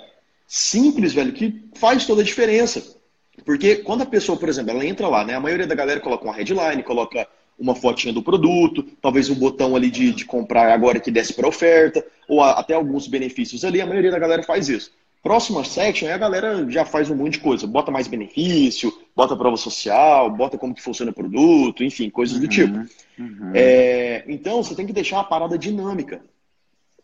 simples, 0.46 1.12
velho, 1.12 1.32
que 1.32 1.68
faz 1.74 2.04
toda 2.04 2.22
a 2.22 2.24
diferença. 2.24 2.96
Porque 3.44 3.76
quando 3.76 4.02
a 4.02 4.06
pessoa, 4.06 4.36
por 4.36 4.48
exemplo, 4.48 4.72
ela 4.72 4.84
entra 4.84 5.06
lá, 5.06 5.24
né? 5.24 5.34
A 5.34 5.40
maioria 5.40 5.66
da 5.66 5.74
galera 5.74 6.00
coloca 6.00 6.24
uma 6.24 6.34
headline, 6.34 6.82
coloca 6.82 7.28
uma 7.58 7.74
fotinha 7.74 8.12
do 8.12 8.22
produto, 8.22 8.84
talvez 9.02 9.28
um 9.28 9.34
botão 9.34 9.74
ali 9.74 9.90
de, 9.90 10.12
de 10.12 10.24
comprar 10.24 10.72
agora 10.72 11.00
que 11.00 11.10
desce 11.10 11.34
para 11.34 11.48
oferta, 11.48 12.04
ou 12.28 12.42
a, 12.42 12.52
até 12.52 12.74
alguns 12.74 13.06
benefícios 13.08 13.64
ali, 13.64 13.80
a 13.80 13.86
maioria 13.86 14.10
da 14.10 14.18
galera 14.18 14.42
faz 14.42 14.68
isso. 14.68 14.92
Próxima 15.22 15.64
section, 15.64 16.06
aí 16.06 16.14
a 16.14 16.18
galera 16.18 16.70
já 16.70 16.84
faz 16.84 17.10
um 17.10 17.16
monte 17.16 17.32
de 17.32 17.40
coisa, 17.40 17.66
bota 17.66 17.90
mais 17.90 18.06
benefício, 18.06 18.92
bota 19.16 19.36
prova 19.36 19.56
social, 19.56 20.30
bota 20.30 20.56
como 20.56 20.74
que 20.74 20.80
funciona 20.80 21.10
o 21.10 21.14
produto, 21.14 21.82
enfim, 21.82 22.08
coisas 22.08 22.36
uhum, 22.36 22.42
do 22.42 22.48
tipo. 22.48 22.78
Uhum. 23.18 23.50
É, 23.52 24.24
então, 24.28 24.62
você 24.62 24.76
tem 24.76 24.86
que 24.86 24.92
deixar 24.92 25.18
a 25.18 25.24
parada 25.24 25.58
dinâmica. 25.58 26.22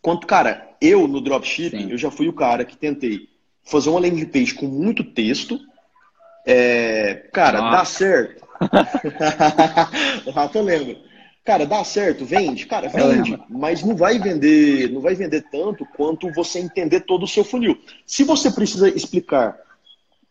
Quanto, 0.01 0.25
cara, 0.25 0.69
eu 0.79 1.07
no 1.07 1.19
dropshipping, 1.19 1.87
Sim. 1.87 1.91
eu 1.91 1.97
já 1.97 2.09
fui 2.09 2.29
o 2.29 2.33
cara 2.33 2.63
que 2.63 2.77
tentei 2.77 3.27
fazer 3.63 3.89
uma 3.89 3.99
landing 3.99 4.25
page 4.25 4.53
com 4.53 4.67
muito 4.67 5.03
texto, 5.03 5.59
é, 6.45 7.27
cara, 7.33 7.59
Nossa. 7.59 7.77
dá 7.77 7.85
certo. 7.85 8.45
o 10.25 10.31
Rafa 10.31 10.61
lembra. 10.61 10.97
Cara, 11.43 11.65
dá 11.65 11.83
certo, 11.83 12.25
vende? 12.25 12.65
Cara, 12.65 12.89
vende, 12.89 13.39
mas 13.47 13.83
não 13.83 13.95
vai 13.95 14.17
vender, 14.17 14.91
não 14.91 14.99
vai 14.99 15.13
vender 15.13 15.45
tanto 15.51 15.85
quanto 15.95 16.31
você 16.33 16.59
entender 16.59 17.01
todo 17.01 17.23
o 17.23 17.27
seu 17.27 17.43
funil. 17.43 17.79
Se 18.03 18.23
você 18.23 18.49
precisa 18.49 18.89
explicar, 18.89 19.55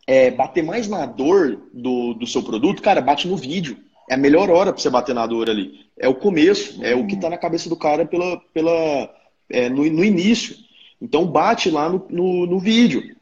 é, 0.09 0.33
bater 0.33 0.64
mais 0.64 0.88
na 0.88 1.06
dor 1.06 1.61
do, 1.73 2.14
do 2.14 2.26
seu 2.26 2.42
produto, 2.42 2.83
cara, 2.83 3.00
bate 3.00 3.28
no 3.28 3.37
vídeo. 3.37 3.78
É 4.11 4.14
a 4.14 4.18
melhor 4.18 4.50
hora 4.50 4.73
para 4.73 4.83
você 4.83 4.90
bater 4.90 5.14
na 5.14 5.25
dor 5.25 5.49
ali. 5.49 5.87
É 5.97 6.09
o 6.09 6.14
começo, 6.14 6.85
é 6.85 6.97
o 6.97 7.06
que 7.06 7.14
está 7.14 7.30
na 7.30 7.38
cabeça 7.38 7.68
do 7.68 7.76
cara 7.76 8.04
pela, 8.04 8.37
pela, 8.52 9.09
é, 9.49 9.68
no, 9.68 9.85
no 9.85 10.04
início. 10.04 10.56
Então 11.00 11.26
bate 11.26 11.71
lá 11.71 11.88
no, 11.88 12.04
no, 12.11 12.47
no 12.47 12.59
vídeo 12.59 13.14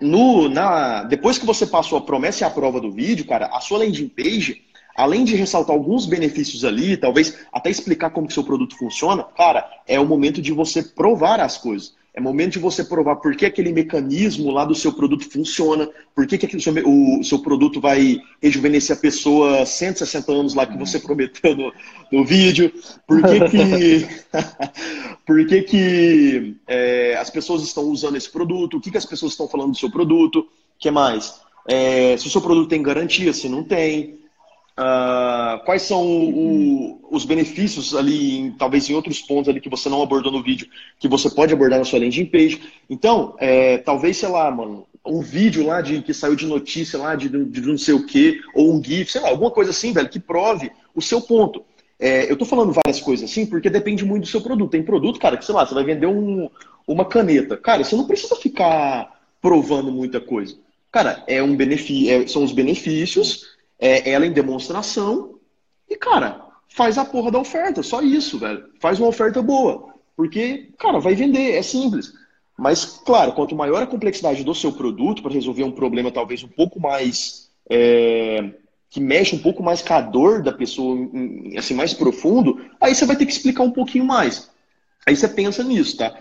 no, 0.00 0.48
na, 0.48 1.02
depois 1.04 1.38
que 1.38 1.46
você 1.46 1.66
passou 1.66 1.98
a 1.98 2.02
promessa 2.02 2.42
e 2.42 2.46
a 2.46 2.50
prova 2.50 2.80
do 2.80 2.90
vídeo, 2.90 3.26
cara, 3.26 3.46
a 3.52 3.60
sua 3.60 3.78
landing 3.78 4.08
page, 4.08 4.62
além 4.96 5.24
de 5.24 5.36
ressaltar 5.36 5.74
alguns 5.74 6.06
benefícios 6.06 6.64
ali, 6.64 6.96
talvez 6.96 7.38
até 7.52 7.70
explicar 7.70 8.10
como 8.10 8.26
que 8.26 8.32
seu 8.32 8.44
produto 8.44 8.76
funciona, 8.76 9.22
cara, 9.22 9.68
é 9.86 10.00
o 10.00 10.06
momento 10.06 10.40
de 10.40 10.52
você 10.52 10.82
provar 10.82 11.40
as 11.40 11.58
coisas. 11.58 11.94
É 12.12 12.20
momento 12.20 12.54
de 12.54 12.58
você 12.58 12.82
provar 12.82 13.16
por 13.16 13.36
que 13.36 13.46
aquele 13.46 13.72
mecanismo 13.72 14.50
lá 14.50 14.64
do 14.64 14.74
seu 14.74 14.92
produto 14.92 15.30
funciona, 15.30 15.88
por 16.14 16.26
que, 16.26 16.36
que 16.38 16.60
seu, 16.60 16.74
o 16.84 17.22
seu 17.22 17.38
produto 17.38 17.80
vai 17.80 18.20
rejuvenescer 18.42 18.96
a 18.96 19.00
pessoa 19.00 19.64
160 19.64 20.32
anos 20.32 20.54
lá 20.54 20.66
que 20.66 20.76
você 20.76 20.98
prometeu 20.98 21.54
no, 21.54 21.72
no 22.10 22.24
vídeo, 22.24 22.72
por 23.06 23.22
que 23.22 23.48
que, 23.48 24.08
por 25.24 25.46
que, 25.46 25.62
que 25.62 26.56
é, 26.66 27.16
as 27.16 27.30
pessoas 27.30 27.62
estão 27.62 27.84
usando 27.84 28.16
esse 28.16 28.30
produto, 28.30 28.78
o 28.78 28.80
que, 28.80 28.90
que 28.90 28.98
as 28.98 29.06
pessoas 29.06 29.32
estão 29.32 29.46
falando 29.46 29.70
do 29.70 29.78
seu 29.78 29.90
produto, 29.90 30.40
o 30.40 30.46
que 30.80 30.90
mais? 30.90 31.40
É, 31.68 32.16
se 32.16 32.26
o 32.26 32.30
seu 32.30 32.40
produto 32.40 32.68
tem 32.68 32.82
garantia, 32.82 33.32
se 33.32 33.48
não 33.48 33.62
tem, 33.62 34.18
Uh, 34.80 35.62
quais 35.66 35.82
são 35.82 36.02
o, 36.02 36.98
os 37.10 37.26
benefícios 37.26 37.94
ali, 37.94 38.38
em, 38.38 38.52
talvez 38.52 38.88
em 38.88 38.94
outros 38.94 39.20
pontos 39.20 39.50
ali 39.50 39.60
que 39.60 39.68
você 39.68 39.90
não 39.90 40.00
abordou 40.00 40.32
no 40.32 40.42
vídeo, 40.42 40.66
que 40.98 41.06
você 41.06 41.28
pode 41.28 41.52
abordar 41.52 41.78
na 41.78 41.84
sua 41.84 41.98
landing 41.98 42.24
page. 42.24 42.62
Então, 42.88 43.34
é, 43.38 43.76
talvez, 43.76 44.16
sei 44.16 44.30
lá, 44.30 44.50
mano, 44.50 44.86
um 45.04 45.20
vídeo 45.20 45.66
lá 45.66 45.82
de 45.82 46.00
que 46.00 46.14
saiu 46.14 46.34
de 46.34 46.46
notícia 46.46 46.98
lá 46.98 47.14
de, 47.14 47.28
de, 47.28 47.44
de 47.44 47.60
não 47.60 47.76
sei 47.76 47.92
o 47.92 48.06
quê, 48.06 48.40
ou 48.54 48.72
um 48.72 48.82
GIF, 48.82 49.12
sei 49.12 49.20
lá, 49.20 49.28
alguma 49.28 49.50
coisa 49.50 49.70
assim, 49.70 49.92
velho, 49.92 50.08
que 50.08 50.18
prove 50.18 50.72
o 50.94 51.02
seu 51.02 51.20
ponto. 51.20 51.62
É, 51.98 52.32
eu 52.32 52.36
tô 52.38 52.46
falando 52.46 52.72
várias 52.72 53.02
coisas 53.02 53.30
assim, 53.30 53.44
porque 53.44 53.68
depende 53.68 54.02
muito 54.02 54.22
do 54.22 54.28
seu 54.28 54.40
produto. 54.40 54.70
Tem 54.70 54.82
produto, 54.82 55.20
cara, 55.20 55.36
que, 55.36 55.44
sei 55.44 55.54
lá, 55.54 55.66
você 55.66 55.74
vai 55.74 55.84
vender 55.84 56.06
um, 56.06 56.48
uma 56.86 57.04
caneta. 57.04 57.54
Cara, 57.58 57.84
você 57.84 57.94
não 57.94 58.06
precisa 58.06 58.34
ficar 58.36 59.20
provando 59.42 59.92
muita 59.92 60.22
coisa. 60.22 60.56
Cara, 60.90 61.22
é 61.26 61.42
um 61.42 61.54
benefício, 61.54 62.10
é, 62.10 62.26
são 62.26 62.42
os 62.42 62.52
benefícios 62.52 63.49
é 63.80 64.10
ela 64.10 64.26
em 64.26 64.32
demonstração 64.32 65.38
e, 65.88 65.96
cara, 65.96 66.46
faz 66.68 66.98
a 66.98 67.04
porra 67.04 67.30
da 67.30 67.38
oferta, 67.38 67.82
só 67.82 68.02
isso, 68.02 68.38
velho. 68.38 68.66
Faz 68.78 69.00
uma 69.00 69.08
oferta 69.08 69.42
boa. 69.42 69.94
Porque, 70.16 70.68
cara, 70.78 71.00
vai 71.00 71.14
vender, 71.14 71.52
é 71.52 71.62
simples. 71.62 72.12
Mas, 72.56 72.84
claro, 72.84 73.32
quanto 73.32 73.56
maior 73.56 73.82
a 73.82 73.86
complexidade 73.86 74.44
do 74.44 74.54
seu 74.54 74.72
produto 74.72 75.22
para 75.22 75.32
resolver 75.32 75.64
um 75.64 75.72
problema 75.72 76.12
talvez 76.12 76.44
um 76.44 76.48
pouco 76.48 76.78
mais. 76.78 77.50
É, 77.68 78.50
que 78.90 79.00
mexe 79.00 79.36
um 79.36 79.38
pouco 79.38 79.62
mais 79.62 79.80
com 79.80 79.94
a 79.94 80.00
dor 80.00 80.42
da 80.42 80.52
pessoa, 80.52 80.98
assim, 81.56 81.74
mais 81.74 81.94
profundo, 81.94 82.60
aí 82.80 82.92
você 82.92 83.06
vai 83.06 83.14
ter 83.14 83.24
que 83.24 83.32
explicar 83.32 83.62
um 83.62 83.70
pouquinho 83.70 84.04
mais. 84.04 84.50
Aí 85.06 85.14
você 85.14 85.28
pensa 85.28 85.62
nisso, 85.62 85.96
tá? 85.96 86.12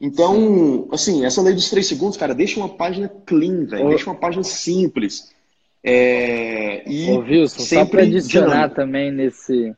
Então, 0.00 0.88
assim, 0.90 1.24
essa 1.24 1.40
lei 1.40 1.54
dos 1.54 1.70
três 1.70 1.86
segundos, 1.86 2.16
cara, 2.16 2.34
deixa 2.34 2.58
uma 2.58 2.68
página 2.68 3.08
clean, 3.24 3.64
velho. 3.64 3.88
Deixa 3.88 4.10
uma 4.10 4.16
página 4.16 4.42
simples. 4.42 5.32
É, 5.88 6.82
e 6.84 7.08
Ô, 7.12 7.20
Wilson, 7.20 7.60
só 7.60 7.86
para 7.86 8.02
adicionar 8.02 8.48
dinâmico. 8.48 8.74
também 8.74 9.12
nesse. 9.12 9.72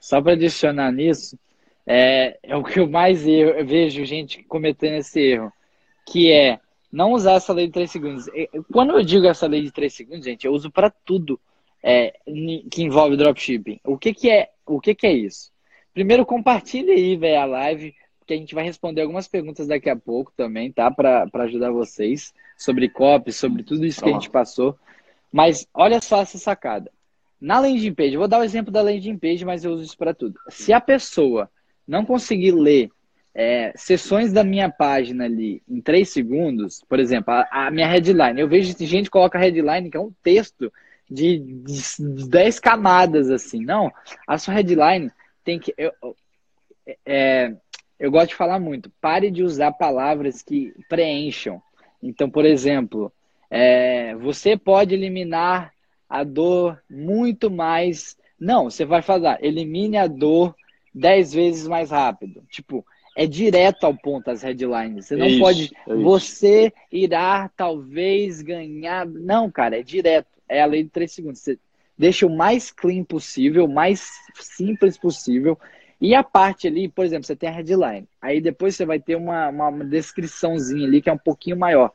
Só 0.00 0.22
para 0.22 0.32
adicionar 0.32 0.90
nisso, 0.90 1.38
é, 1.86 2.38
é 2.42 2.56
o 2.56 2.64
que 2.64 2.80
eu 2.80 2.88
mais 2.88 3.26
erro, 3.26 3.50
eu 3.50 3.66
vejo 3.66 4.02
gente 4.06 4.42
cometendo 4.44 4.94
esse 4.94 5.20
erro, 5.20 5.52
que 6.06 6.32
é 6.32 6.58
não 6.90 7.12
usar 7.12 7.34
essa 7.34 7.52
lei 7.52 7.66
de 7.66 7.72
3 7.72 7.90
segundos. 7.90 8.26
Quando 8.72 8.94
eu 8.94 9.04
digo 9.04 9.26
essa 9.26 9.46
lei 9.46 9.60
de 9.60 9.70
3 9.70 9.92
segundos, 9.92 10.24
gente, 10.24 10.46
eu 10.46 10.52
uso 10.52 10.70
para 10.70 10.88
tudo 10.88 11.38
é, 11.82 12.14
que 12.70 12.82
envolve 12.82 13.16
dropshipping. 13.16 13.78
O 13.84 13.98
que, 13.98 14.14
que 14.14 14.30
é 14.30 14.48
o 14.64 14.80
que, 14.80 14.94
que 14.94 15.06
é 15.06 15.12
isso? 15.12 15.52
Primeiro, 15.92 16.24
compartilhe 16.24 16.92
aí, 16.92 17.14
velho, 17.14 17.40
a 17.40 17.44
live, 17.44 17.94
porque 18.18 18.32
a 18.32 18.36
gente 18.38 18.54
vai 18.54 18.64
responder 18.64 19.02
algumas 19.02 19.28
perguntas 19.28 19.66
daqui 19.66 19.90
a 19.90 19.96
pouco 19.96 20.32
também, 20.34 20.72
tá? 20.72 20.90
Para 20.90 21.28
ajudar 21.44 21.70
vocês 21.72 22.32
sobre 22.56 22.88
copy, 22.88 23.32
sobre 23.32 23.62
tudo 23.62 23.84
isso 23.84 24.02
que 24.02 24.08
a 24.08 24.12
gente 24.14 24.30
passou. 24.30 24.78
Mas 25.32 25.66
olha 25.74 26.00
só 26.00 26.22
essa 26.22 26.38
sacada. 26.38 26.90
Na 27.40 27.60
landing 27.60 27.94
page, 27.94 28.16
vou 28.16 28.28
dar 28.28 28.40
o 28.40 28.44
exemplo 28.44 28.72
da 28.72 28.82
landing 28.82 29.18
page, 29.18 29.44
mas 29.44 29.64
eu 29.64 29.72
uso 29.72 29.84
isso 29.84 29.98
para 29.98 30.14
tudo. 30.14 30.38
Se 30.48 30.72
a 30.72 30.80
pessoa 30.80 31.50
não 31.86 32.04
conseguir 32.04 32.52
ler 32.52 32.90
é, 33.34 33.72
sessões 33.76 34.32
da 34.32 34.42
minha 34.42 34.70
página 34.70 35.26
ali 35.26 35.62
em 35.68 35.80
três 35.80 36.08
segundos, 36.08 36.82
por 36.88 36.98
exemplo, 36.98 37.34
a, 37.34 37.66
a, 37.66 37.70
minha 37.70 37.86
headline, 37.86 38.40
eu 38.40 38.48
vejo 38.48 38.74
gente 38.78 39.10
coloca 39.10 39.38
headline 39.38 39.90
que 39.90 39.96
é 39.96 40.00
um 40.00 40.12
texto 40.22 40.72
de, 41.08 41.38
de 41.38 42.28
10 42.28 42.58
camadas 42.60 43.30
assim. 43.30 43.62
Não, 43.62 43.92
a 44.26 44.38
sua 44.38 44.54
headline 44.54 45.10
tem 45.44 45.58
que. 45.58 45.74
Eu, 45.76 45.92
é, 47.04 47.54
eu 47.98 48.10
gosto 48.10 48.28
de 48.28 48.34
falar 48.36 48.58
muito. 48.58 48.90
Pare 49.00 49.30
de 49.30 49.42
usar 49.42 49.72
palavras 49.72 50.42
que 50.42 50.72
preencham. 50.88 51.62
Então, 52.02 52.30
por 52.30 52.44
exemplo, 52.44 53.12
é, 53.50 54.14
você 54.16 54.56
pode 54.56 54.94
eliminar 54.94 55.72
a 56.08 56.24
dor 56.24 56.80
muito 56.90 57.50
mais. 57.50 58.16
Não, 58.38 58.70
você 58.70 58.84
vai 58.84 59.02
falar, 59.02 59.42
elimine 59.42 59.96
a 59.96 60.06
dor 60.06 60.54
10 60.94 61.32
vezes 61.32 61.68
mais 61.68 61.90
rápido. 61.90 62.42
Tipo, 62.50 62.84
é 63.16 63.26
direto 63.26 63.84
ao 63.84 63.94
ponto 63.94 64.30
as 64.30 64.42
headlines. 64.42 65.06
Você 65.06 65.16
não 65.16 65.26
isso, 65.26 65.40
pode. 65.40 65.72
É 65.86 65.94
você 65.94 66.72
irá 66.92 67.50
talvez 67.56 68.42
ganhar. 68.42 69.06
Não, 69.06 69.50
cara, 69.50 69.78
é 69.78 69.82
direto. 69.82 70.28
É 70.48 70.62
a 70.62 70.66
lei 70.66 70.84
de 70.84 70.90
3 70.90 71.10
segundos. 71.10 71.40
Você 71.40 71.58
deixa 71.96 72.26
o 72.26 72.36
mais 72.36 72.70
clean 72.70 73.04
possível, 73.04 73.64
o 73.64 73.72
mais 73.72 74.10
simples 74.34 74.98
possível. 74.98 75.58
E 75.98 76.14
a 76.14 76.22
parte 76.22 76.66
ali, 76.66 76.88
por 76.88 77.06
exemplo, 77.06 77.26
você 77.26 77.34
tem 77.34 77.48
a 77.48 77.52
headline. 77.52 78.06
Aí 78.20 78.40
depois 78.40 78.76
você 78.76 78.84
vai 78.84 79.00
ter 79.00 79.16
uma, 79.16 79.48
uma 79.48 79.72
descriçãozinha 79.84 80.86
ali 80.86 81.00
que 81.00 81.08
é 81.08 81.12
um 81.12 81.18
pouquinho 81.18 81.56
maior 81.56 81.90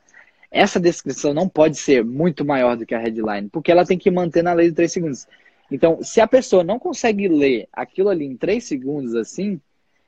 essa 0.52 0.78
descrição 0.78 1.32
não 1.32 1.48
pode 1.48 1.78
ser 1.78 2.04
muito 2.04 2.44
maior 2.44 2.76
do 2.76 2.84
que 2.84 2.94
a 2.94 2.98
headline, 2.98 3.48
porque 3.48 3.72
ela 3.72 3.86
tem 3.86 3.98
que 3.98 4.10
manter 4.10 4.42
na 4.42 4.52
lei 4.52 4.68
de 4.68 4.76
3 4.76 4.92
segundos. 4.92 5.26
Então, 5.70 6.02
se 6.02 6.20
a 6.20 6.26
pessoa 6.26 6.62
não 6.62 6.78
consegue 6.78 7.26
ler 7.26 7.66
aquilo 7.72 8.10
ali 8.10 8.26
em 8.26 8.36
3 8.36 8.62
segundos 8.62 9.14
assim, 9.14 9.58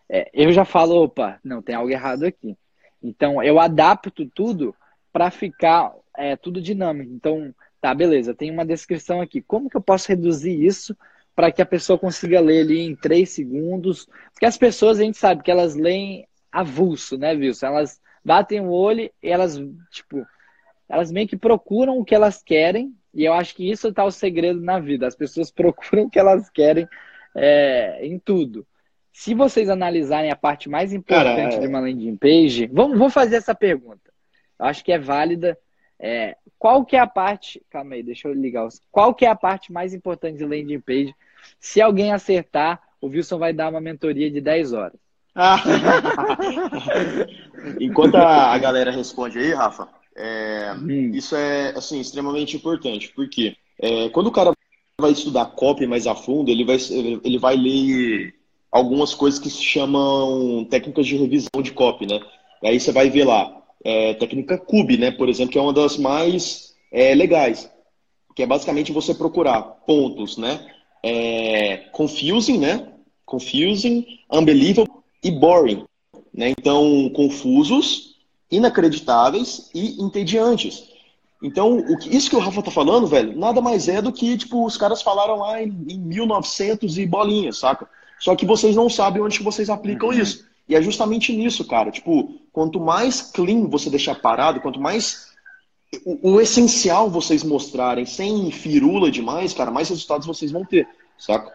é, 0.07 0.31
eu 0.35 0.53
já 0.53 0.67
falo, 0.67 1.03
opa, 1.03 1.41
não, 1.43 1.63
tem 1.63 1.75
algo 1.75 1.91
errado 1.91 2.25
aqui. 2.25 2.55
Então, 3.03 3.43
eu 3.43 3.59
adapto 3.59 4.27
tudo 4.27 4.75
para 5.11 5.31
ficar 5.31 5.95
é, 6.15 6.37
tudo 6.37 6.61
dinâmico. 6.61 7.11
Então, 7.11 7.55
tá, 7.81 7.95
beleza, 7.95 8.35
tem 8.35 8.51
uma 8.51 8.67
descrição 8.67 9.23
aqui. 9.23 9.41
Como 9.41 9.71
que 9.71 9.77
eu 9.79 9.81
posso 9.81 10.09
reduzir 10.09 10.63
isso 10.63 10.95
para 11.35 11.51
que 11.51 11.63
a 11.63 11.67
pessoa 11.67 11.99
consiga 11.99 12.39
ler 12.39 12.61
ali 12.61 12.81
em 12.83 12.95
3 12.95 13.29
segundos? 13.29 14.07
Porque 14.33 14.45
as 14.45 14.59
pessoas, 14.59 14.99
a 14.99 15.03
gente 15.03 15.17
sabe 15.17 15.43
que 15.43 15.51
elas 15.51 15.75
leem 15.75 16.29
avulso, 16.53 17.17
né, 17.17 17.33
Wilson? 17.33 17.67
Elas 17.67 18.01
batem 18.23 18.61
o 18.61 18.71
olho 18.71 19.11
e 19.23 19.31
elas, 19.31 19.59
tipo, 19.91 20.27
elas 20.95 21.13
meio 21.13 21.29
que 21.29 21.37
procuram 21.37 21.99
o 21.99 22.05
que 22.05 22.15
elas 22.15 22.43
querem, 22.43 22.95
e 23.13 23.25
eu 23.25 23.33
acho 23.33 23.55
que 23.55 23.71
isso 23.71 23.89
está 23.89 24.05
o 24.05 24.11
segredo 24.11 24.61
na 24.61 24.79
vida. 24.79 25.07
As 25.07 25.15
pessoas 25.15 25.51
procuram 25.51 26.05
o 26.05 26.11
que 26.11 26.19
elas 26.19 26.51
querem 26.51 26.89
é, 27.35 28.07
em 28.07 28.19
tudo. 28.19 28.67
Se 29.13 29.35
vocês 29.35 29.69
analisarem 29.69 30.31
a 30.31 30.37
parte 30.37 30.69
mais 30.69 30.93
importante 30.93 31.37
Cara, 31.37 31.55
é... 31.55 31.59
de 31.59 31.67
uma 31.67 31.81
landing 31.81 32.17
page, 32.17 32.69
vamos, 32.73 32.99
vou 32.99 33.09
fazer 33.09 33.37
essa 33.37 33.55
pergunta. 33.55 34.13
Eu 34.59 34.67
acho 34.67 34.85
que 34.85 34.93
é 34.93 34.99
válida. 34.99 35.57
É, 35.99 36.37
qual 36.59 36.85
que 36.85 36.97
é 36.97 36.99
a 36.99 37.07
parte. 37.07 37.63
Calma 37.71 37.95
aí, 37.95 38.03
deixa 38.03 38.27
eu 38.27 38.35
ligar. 38.35 38.67
Qual 38.91 39.15
que 39.15 39.25
é 39.25 39.29
a 39.29 39.37
parte 39.37 39.73
mais 39.73 39.95
importante 39.95 40.39
de 40.39 40.45
landing 40.45 40.81
page? 40.81 41.15
Se 41.61 41.81
alguém 41.81 42.13
acertar, 42.13 42.83
o 43.01 43.07
Wilson 43.07 43.39
vai 43.39 43.53
dar 43.53 43.71
uma 43.71 43.81
mentoria 43.81 44.31
de 44.31 44.41
10 44.41 44.73
horas. 44.73 44.99
Enquanto 47.81 48.17
a 48.17 48.57
galera 48.59 48.91
responde 48.91 49.39
aí, 49.39 49.53
Rafa, 49.53 49.89
é, 50.17 50.75
hum. 50.75 51.11
Isso 51.15 51.35
é 51.35 51.71
assim 51.77 52.01
extremamente 52.01 52.57
importante, 52.57 53.13
porque 53.15 53.57
é, 53.79 54.09
quando 54.11 54.29
o 54.29 54.33
cara 54.33 54.53
vai 55.01 55.11
estudar 55.11 55.47
copy 55.47 55.87
mais 55.87 56.07
a 56.07 56.15
fundo, 56.15 56.51
ele 56.51 56.65
vai, 56.65 56.77
ele 57.25 57.39
vai 57.39 57.57
ler 57.57 58.35
algumas 58.71 59.15
coisas 59.15 59.41
que 59.41 59.51
se 59.51 59.63
chamam 59.63 60.65
técnicas 60.65 61.07
de 61.07 61.17
revisão 61.17 61.63
de 61.63 61.73
copy, 61.73 62.07
né? 62.07 62.21
Aí 62.63 62.79
você 62.79 62.93
vai 62.93 63.11
ver 63.11 63.25
lá, 63.25 63.63
é, 63.85 64.15
técnica 64.15 64.57
CUB, 64.57 64.97
né? 64.97 65.11
Por 65.11 65.29
exemplo, 65.29 65.53
que 65.53 65.59
é 65.59 65.63
uma 65.63 65.73
das 65.73 65.97
mais 65.97 66.75
é, 66.93 67.15
legais, 67.15 67.71
que 68.35 68.43
é 68.43 68.47
basicamente 68.47 68.93
você 68.93 69.15
procurar 69.15 69.63
pontos, 69.63 70.37
né? 70.37 70.65
É, 71.03 71.77
confusing, 71.93 72.59
né? 72.59 72.93
Confusing, 73.27 74.07
unbelievable 74.33 74.93
e 75.23 75.31
boring, 75.31 75.85
né? 76.33 76.51
Então, 76.59 77.11
confusos, 77.11 78.14
inacreditáveis 78.57 79.71
e 79.75 80.03
entediantes. 80.03 80.89
Então, 81.43 81.79
o 81.79 81.99
que, 81.99 82.15
isso 82.15 82.31
que 82.31 82.37
o 82.37 82.39
Rafa 82.39 82.63
tá 82.63 82.71
falando, 82.71 83.07
velho, 83.07 83.39
nada 83.39 83.61
mais 83.61 83.89
é 83.89 84.01
do 84.01 84.13
que, 84.13 84.37
tipo, 84.37 84.65
os 84.65 84.77
caras 84.77 85.03
falaram 85.03 85.37
lá 85.37 85.63
em, 85.63 85.69
em 85.89 85.99
1900 85.99 86.97
e 86.97 87.07
bolinhas, 87.07 87.59
saca? 87.59 87.89
Só 88.19 88.35
que 88.35 88.47
vocês 88.47 88.75
não 88.75 88.89
sabem 88.89 89.23
onde 89.23 89.39
que 89.39 89.45
vocês 89.45 89.69
aplicam 89.69 90.09
uhum. 90.09 90.15
isso. 90.15 90.47
E 90.69 90.75
é 90.75 90.81
justamente 90.81 91.37
nisso, 91.37 91.67
cara. 91.67 91.91
Tipo, 91.91 92.41
quanto 92.53 92.81
mais 92.81 93.21
clean 93.21 93.69
você 93.69 93.91
deixar 93.91 94.15
parado, 94.15 94.61
quanto 94.61 94.81
mais 94.81 95.35
o, 96.05 96.33
o 96.33 96.41
essencial 96.41 97.11
vocês 97.11 97.43
mostrarem 97.45 98.07
sem 98.07 98.51
firula 98.51 99.11
demais, 99.11 99.53
cara, 99.53 99.71
mais 99.71 99.91
resultados 99.91 100.27
vocês 100.27 100.51
vão 100.51 100.65
ter, 100.65 100.89
saca? 101.19 101.53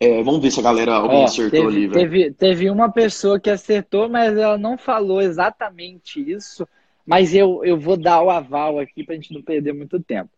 É, 0.00 0.22
vamos 0.22 0.40
ver 0.40 0.50
se 0.50 0.60
a 0.60 0.62
galera 0.62 0.94
alguém 0.94 1.24
acertou 1.24 1.66
teve, 1.66 1.84
ali. 1.84 1.90
Teve, 1.90 2.30
teve 2.32 2.70
uma 2.70 2.90
pessoa 2.90 3.40
que 3.40 3.50
acertou, 3.50 4.08
mas 4.08 4.36
ela 4.36 4.56
não 4.56 4.78
falou 4.78 5.20
exatamente 5.20 6.20
isso. 6.20 6.66
Mas 7.04 7.34
eu, 7.34 7.64
eu 7.64 7.78
vou 7.78 7.96
dar 7.96 8.22
o 8.22 8.30
aval 8.30 8.78
aqui 8.78 9.02
para 9.02 9.14
a 9.14 9.16
gente 9.16 9.32
não 9.32 9.42
perder 9.42 9.72
muito 9.72 9.98
tempo. 9.98 10.30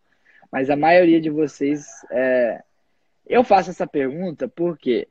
Mas 0.50 0.70
a 0.70 0.76
maioria 0.76 1.20
de 1.20 1.28
vocês. 1.28 1.86
É... 2.10 2.62
Eu 3.26 3.44
faço 3.44 3.70
essa 3.70 3.86
pergunta 3.86 4.48
porque 4.48 5.06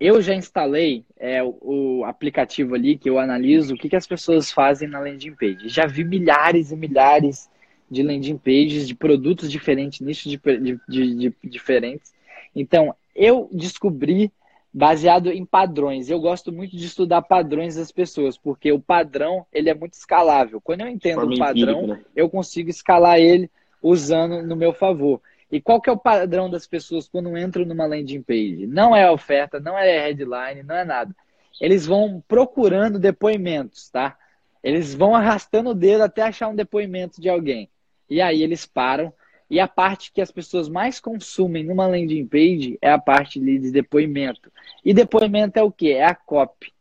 eu 0.00 0.22
já 0.22 0.34
instalei 0.34 1.04
é, 1.18 1.42
o, 1.42 1.58
o, 1.60 2.04
aplicativo 2.04 2.74
ali 2.74 2.96
que 2.96 3.10
eu 3.10 3.18
analiso 3.18 3.74
o 3.74 3.76
que, 3.76 3.88
que 3.88 3.96
as 3.96 4.06
pessoas 4.06 4.50
fazem 4.50 4.88
na 4.88 5.00
landing 5.00 5.34
page. 5.34 5.68
Já 5.68 5.86
vi 5.86 6.04
milhares 6.04 6.70
e 6.70 6.76
milhares 6.76 7.50
de 7.90 8.02
landing 8.02 8.38
pages 8.38 8.86
de 8.86 8.94
produtos 8.94 9.50
diferentes, 9.50 10.00
nichos 10.00 10.30
de, 10.30 10.40
de, 10.88 11.14
de 11.14 11.34
diferentes. 11.44 12.14
Então, 12.54 12.94
eu 13.18 13.48
descobri 13.52 14.32
baseado 14.72 15.30
em 15.30 15.44
padrões. 15.44 16.08
Eu 16.08 16.20
gosto 16.20 16.52
muito 16.52 16.76
de 16.76 16.86
estudar 16.86 17.22
padrões 17.22 17.74
das 17.74 17.90
pessoas, 17.90 18.38
porque 18.38 18.70
o 18.70 18.80
padrão 18.80 19.44
ele 19.52 19.68
é 19.68 19.74
muito 19.74 19.94
escalável. 19.94 20.60
Quando 20.60 20.82
eu 20.82 20.88
entendo 20.88 21.26
o 21.26 21.38
padrão, 21.38 21.82
empírico, 21.82 21.86
né? 21.86 22.04
eu 22.14 22.30
consigo 22.30 22.70
escalar 22.70 23.18
ele 23.18 23.50
usando 23.82 24.42
no 24.42 24.54
meu 24.54 24.72
favor. 24.72 25.20
E 25.50 25.60
qual 25.60 25.80
que 25.80 25.88
é 25.88 25.92
o 25.92 25.98
padrão 25.98 26.48
das 26.48 26.66
pessoas 26.66 27.08
quando 27.08 27.36
entram 27.36 27.64
numa 27.64 27.86
landing 27.86 28.22
page? 28.22 28.66
Não 28.66 28.94
é 28.94 29.10
oferta, 29.10 29.58
não 29.58 29.76
é 29.78 30.06
headline, 30.06 30.62
não 30.62 30.74
é 30.74 30.84
nada. 30.84 31.14
Eles 31.60 31.86
vão 31.86 32.22
procurando 32.28 32.98
depoimentos, 32.98 33.88
tá? 33.88 34.16
Eles 34.62 34.94
vão 34.94 35.14
arrastando 35.14 35.70
o 35.70 35.74
dedo 35.74 36.02
até 36.02 36.22
achar 36.22 36.48
um 36.48 36.54
depoimento 36.54 37.20
de 37.20 37.28
alguém. 37.28 37.70
E 38.08 38.20
aí 38.20 38.42
eles 38.42 38.66
param. 38.66 39.12
E 39.50 39.58
a 39.58 39.66
parte 39.66 40.12
que 40.12 40.20
as 40.20 40.30
pessoas 40.30 40.68
mais 40.68 41.00
consumem 41.00 41.64
numa 41.64 41.86
landing 41.86 42.26
page 42.26 42.78
é 42.82 42.90
a 42.90 42.98
parte 42.98 43.40
de 43.40 43.70
depoimento. 43.70 44.52
E 44.84 44.92
depoimento 44.92 45.58
é 45.58 45.62
o 45.62 45.72
quê? 45.72 45.90
É 45.90 46.04
a 46.04 46.14
copy. 46.14 46.72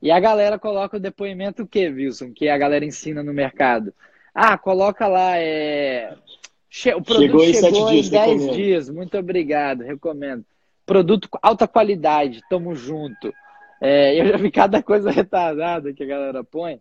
E 0.00 0.10
a 0.10 0.18
galera 0.18 0.58
coloca 0.58 0.96
o 0.96 1.00
depoimento 1.00 1.62
o 1.62 1.66
quê, 1.66 1.88
Wilson? 1.88 2.32
Que 2.32 2.48
a 2.48 2.58
galera 2.58 2.84
ensina 2.84 3.22
no 3.22 3.32
mercado. 3.32 3.92
Ah, 4.34 4.56
coloca 4.56 5.06
lá, 5.06 5.36
é... 5.36 6.16
O 6.96 7.02
produto 7.02 7.44
chegou, 7.44 7.44
em, 7.44 7.54
chegou 7.54 7.92
em 7.92 8.08
10 8.08 8.52
dias. 8.52 8.90
Muito 8.90 9.18
obrigado, 9.18 9.82
recomendo. 9.82 10.44
Produto 10.86 11.28
alta 11.42 11.68
qualidade, 11.68 12.40
tamo 12.48 12.74
junto. 12.74 13.32
É, 13.80 14.18
eu 14.18 14.26
já 14.26 14.36
vi 14.36 14.50
cada 14.50 14.82
coisa 14.82 15.10
retardada 15.10 15.92
que 15.92 16.02
a 16.02 16.06
galera 16.06 16.42
põe. 16.42 16.80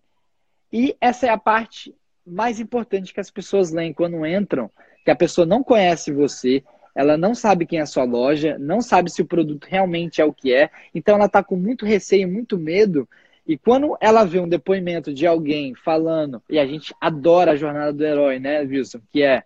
E 0.72 0.96
essa 1.02 1.28
é 1.28 1.30
a 1.30 1.38
parte 1.38 1.94
mais 2.26 2.60
importante 2.60 3.14
que 3.14 3.20
as 3.20 3.30
pessoas 3.30 3.72
leem 3.72 3.94
quando 3.94 4.26
entram, 4.26 4.72
que 5.04 5.12
a 5.12 5.16
pessoa 5.16 5.46
não 5.46 5.64
conhece 5.64 6.12
você, 6.12 6.64
ela 6.94 7.18
não 7.18 7.34
sabe 7.34 7.66
quem 7.66 7.80
é 7.80 7.84
a 7.84 7.88
sua 7.88 8.04
loja, 8.04 8.58
não 8.60 8.82
sabe 8.82 9.10
se 9.10 9.22
o 9.22 9.26
produto 9.26 9.66
realmente 9.70 10.22
é 10.22 10.26
o 10.26 10.34
que 10.34 10.54
é, 10.54 10.70
então 10.94 11.16
ela 11.16 11.26
está 11.26 11.44
com 11.44 11.56
muito 11.56 11.86
receio, 11.86 12.28
muito 12.28 12.58
medo. 12.58 13.08
E 13.48 13.58
quando 13.58 13.98
ela 14.00 14.24
vê 14.24 14.40
um 14.40 14.48
depoimento 14.48 15.14
de 15.14 15.26
alguém 15.26 15.74
falando, 15.74 16.42
e 16.50 16.60
a 16.60 16.66
gente 16.66 16.94
adora 17.02 17.52
a 17.52 17.56
jornada 17.56 17.92
do 17.92 18.06
herói, 18.06 18.40
né, 18.40 18.62
Wilson? 18.62 19.00
Que 19.12 19.24
é 19.24 19.44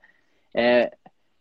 é, 0.57 0.93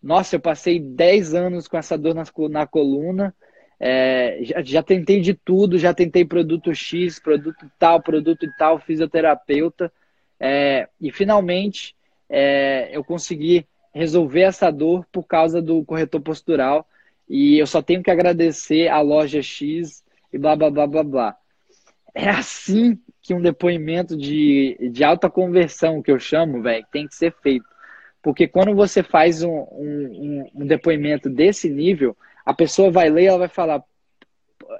nossa, 0.02 0.34
eu 0.34 0.40
passei 0.40 0.80
10 0.80 1.34
anos 1.34 1.68
com 1.68 1.78
essa 1.78 1.96
dor 1.96 2.14
na, 2.14 2.24
na 2.50 2.66
coluna. 2.66 3.32
É, 3.78 4.40
já, 4.42 4.62
já, 4.62 4.82
tentei 4.82 5.20
de 5.20 5.34
tudo, 5.34 5.78
já 5.78 5.94
tentei 5.94 6.24
produto 6.24 6.74
X, 6.74 7.20
produto 7.20 7.70
tal, 7.78 8.02
produto 8.02 8.44
tal, 8.58 8.80
fisioterapeuta. 8.80 9.92
É, 10.40 10.88
e 11.00 11.12
finalmente 11.12 11.94
é, 12.28 12.88
eu 12.92 13.04
consegui 13.04 13.64
resolver 13.94 14.42
essa 14.42 14.70
dor 14.70 15.06
por 15.12 15.24
causa 15.24 15.62
do 15.62 15.84
corretor 15.84 16.20
postural. 16.20 16.86
E 17.28 17.58
eu 17.58 17.66
só 17.66 17.80
tenho 17.80 18.02
que 18.02 18.10
agradecer 18.10 18.88
a 18.88 19.00
loja 19.00 19.40
X 19.40 20.04
e 20.32 20.38
blá 20.38 20.56
blá 20.56 20.70
blá 20.70 20.86
blá 20.86 21.02
blá. 21.02 21.36
É 22.14 22.28
assim 22.28 22.98
que 23.22 23.32
um 23.32 23.40
depoimento 23.40 24.16
de, 24.16 24.76
de 24.92 25.02
alta 25.02 25.30
conversão, 25.30 26.02
que 26.02 26.10
eu 26.10 26.18
chamo, 26.18 26.60
velho, 26.60 26.86
tem 26.92 27.06
que 27.06 27.14
ser 27.14 27.32
feito. 27.42 27.64
Porque 28.22 28.46
quando 28.46 28.74
você 28.74 29.02
faz 29.02 29.42
um, 29.42 29.50
um, 29.50 30.50
um, 30.54 30.66
depoimento 30.66 31.28
desse 31.28 31.68
nível, 31.68 32.16
a 32.44 32.54
pessoa 32.54 32.90
vai 32.90 33.08
ler 33.08 33.22
e 33.24 33.26
ela 33.26 33.38
vai 33.38 33.48
falar: 33.48 33.82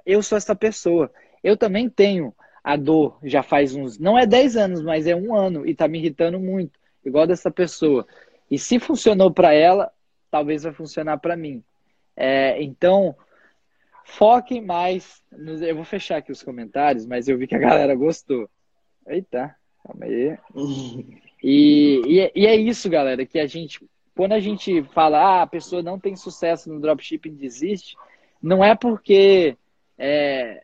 Eu 0.05 0.23
sou 0.23 0.37
essa 0.37 0.55
pessoa. 0.55 1.11
Eu 1.43 1.57
também 1.57 1.89
tenho 1.89 2.35
a 2.63 2.77
dor 2.77 3.19
já 3.23 3.43
faz 3.43 3.75
uns. 3.75 3.99
Não 3.99 4.19
é 4.19 4.27
10 4.27 4.57
anos, 4.57 4.83
mas 4.83 5.07
é 5.07 5.15
um 5.15 5.35
ano 5.35 5.67
e 5.67 5.75
tá 5.75 5.87
me 5.87 5.99
irritando 5.99 6.41
muito, 6.41 6.81
igual 7.05 7.27
dessa 7.27 7.51
pessoa. 7.51 8.07
E 8.55 8.59
se 8.59 8.79
funcionou 8.79 9.33
para 9.33 9.53
ela, 9.53 9.91
talvez 10.31 10.63
vai 10.63 10.73
funcionar 10.73 11.19
para 11.19 11.37
mim. 11.37 11.61
É, 12.17 12.63
então, 12.63 13.17
foquem 14.05 14.63
mais. 14.63 15.25
Nos... 15.33 15.61
Eu 15.61 15.75
vou 15.75 15.85
fechar 15.85 16.19
aqui 16.19 16.31
os 16.31 16.41
comentários, 16.41 17.05
mas 17.05 17.27
eu 17.27 17.37
vi 17.37 17.49
que 17.49 17.57
a 17.57 17.59
galera 17.59 17.97
gostou. 17.97 18.49
Eita, 19.09 19.57
calma 19.83 20.05
aí. 20.05 20.39
E, 21.47 22.01
e, 22.07 22.33
e, 22.35 22.47
é 22.47 22.57
isso, 22.57 22.89
galera, 22.89 23.27
que 23.27 23.39
a 23.39 23.47
gente, 23.47 23.87
quando 24.17 24.33
a 24.33 24.41
gente 24.41 24.83
fala, 24.95 25.19
ah, 25.19 25.43
a 25.43 25.47
pessoa 25.47 25.83
não 25.83 26.01
tem 26.01 26.17
sucesso 26.17 26.73
no 26.73 26.81
dropshipping, 26.81 27.35
desiste, 27.35 27.95
não 28.43 28.65
é 28.65 28.75
porque 28.75 29.55
é, 29.99 30.63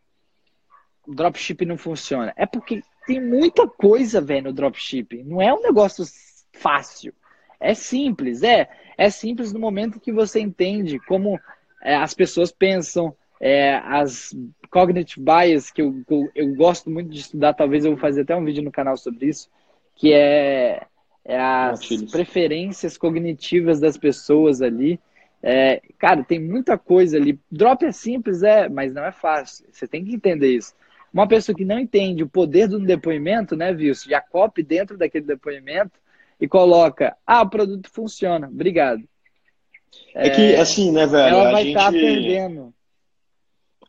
o 1.06 1.14
dropshipping 1.14 1.66
não 1.66 1.76
funciona, 1.76 2.32
é 2.34 2.46
porque 2.46 2.82
tem 3.06 3.20
muita 3.20 3.68
coisa, 3.68 4.22
velho, 4.22 4.44
no 4.44 4.54
dropshipping. 4.54 5.22
Não 5.22 5.42
é 5.42 5.52
um 5.52 5.60
negócio 5.60 6.02
fácil. 6.54 7.12
É 7.60 7.74
simples, 7.74 8.42
é. 8.42 8.68
É 8.96 9.10
simples 9.10 9.52
no 9.52 9.60
momento 9.60 10.00
que 10.00 10.12
você 10.12 10.40
entende 10.40 10.98
como 11.00 11.38
é, 11.82 11.94
as 11.94 12.14
pessoas 12.14 12.50
pensam, 12.50 13.14
é, 13.40 13.74
as 13.76 14.34
cognitive 14.70 15.24
bias, 15.24 15.70
que 15.70 15.82
eu, 15.82 16.02
eu, 16.08 16.30
eu 16.34 16.54
gosto 16.54 16.90
muito 16.90 17.10
de 17.10 17.20
estudar, 17.20 17.54
talvez 17.54 17.84
eu 17.84 17.92
vou 17.92 18.00
fazer 18.00 18.22
até 18.22 18.36
um 18.36 18.44
vídeo 18.44 18.62
no 18.62 18.72
canal 18.72 18.96
sobre 18.96 19.26
isso 19.26 19.48
que 20.00 20.14
é, 20.14 20.86
é 21.22 21.38
as 21.38 21.86
preferências 22.10 22.96
cognitivas 22.96 23.78
das 23.78 23.98
pessoas 23.98 24.62
ali. 24.62 24.98
É, 25.42 25.82
cara, 25.98 26.24
tem 26.24 26.40
muita 26.40 26.78
coisa 26.78 27.18
ali. 27.18 27.38
Drop 27.52 27.84
é 27.84 27.92
simples, 27.92 28.42
é, 28.42 28.66
mas 28.66 28.94
não 28.94 29.04
é 29.04 29.12
fácil. 29.12 29.66
Você 29.70 29.86
tem 29.86 30.02
que 30.02 30.14
entender 30.14 30.56
isso. 30.56 30.74
Uma 31.12 31.28
pessoa 31.28 31.54
que 31.54 31.66
não 31.66 31.78
entende 31.78 32.22
o 32.22 32.28
poder 32.28 32.66
do 32.66 32.78
depoimento, 32.80 33.54
né, 33.54 33.74
Vilso? 33.74 34.08
Já 34.08 34.22
copy 34.22 34.62
dentro 34.62 34.96
daquele 34.96 35.26
depoimento 35.26 35.92
e 36.40 36.48
coloca, 36.48 37.16
ah, 37.26 37.42
o 37.42 37.50
produto 37.50 37.90
funciona, 37.92 38.48
obrigado. 38.48 39.02
É, 40.14 40.28
é 40.28 40.30
que, 40.30 40.54
assim, 40.56 40.90
né, 40.90 41.06
velho? 41.06 41.36
Ela 41.36 41.52
vai 41.52 41.68
estar 41.68 41.92
gente... 41.92 42.00
tá 42.00 42.06
perdendo. 42.06 42.74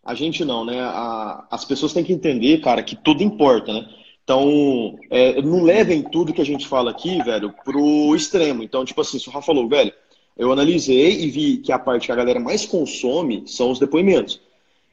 A 0.03 0.15
gente 0.15 0.43
não, 0.43 0.65
né? 0.65 0.81
A... 0.81 1.45
As 1.49 1.63
pessoas 1.63 1.93
têm 1.93 2.03
que 2.03 2.13
entender, 2.13 2.59
cara, 2.59 2.83
que 2.83 2.95
tudo 2.95 3.23
importa, 3.23 3.71
né? 3.71 3.87
Então, 4.23 4.97
é, 5.09 5.41
não 5.41 5.63
levem 5.63 6.03
tudo 6.03 6.33
que 6.33 6.41
a 6.41 6.45
gente 6.45 6.67
fala 6.67 6.91
aqui, 6.91 7.21
velho, 7.23 7.53
pro 7.63 8.15
extremo. 8.15 8.63
Então, 8.63 8.85
tipo 8.85 9.01
assim, 9.01 9.19
se 9.19 9.27
o 9.27 9.31
Rafa 9.31 9.47
falou, 9.47 9.67
velho, 9.67 9.91
eu 10.37 10.51
analisei 10.51 11.21
e 11.21 11.29
vi 11.29 11.57
que 11.57 11.71
a 11.71 11.79
parte 11.79 12.05
que 12.05 12.11
a 12.11 12.15
galera 12.15 12.39
mais 12.39 12.65
consome 12.65 13.43
são 13.47 13.71
os 13.71 13.79
depoimentos. 13.79 14.39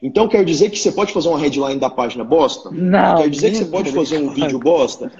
Então, 0.01 0.27
quer 0.27 0.43
dizer 0.45 0.69
que 0.69 0.79
você 0.79 0.91
pode 0.91 1.11
fazer 1.11 1.27
uma 1.29 1.39
headline 1.39 1.79
da 1.79 1.89
página 1.89 2.23
bosta? 2.23 2.69
Não. 2.71 3.17
Quer 3.17 3.29
dizer 3.29 3.51
que 3.51 3.57
você 3.57 3.65
pode 3.65 3.91
fazer 3.91 4.17
um 4.17 4.29
vídeo 4.29 4.59
bosta? 4.59 5.11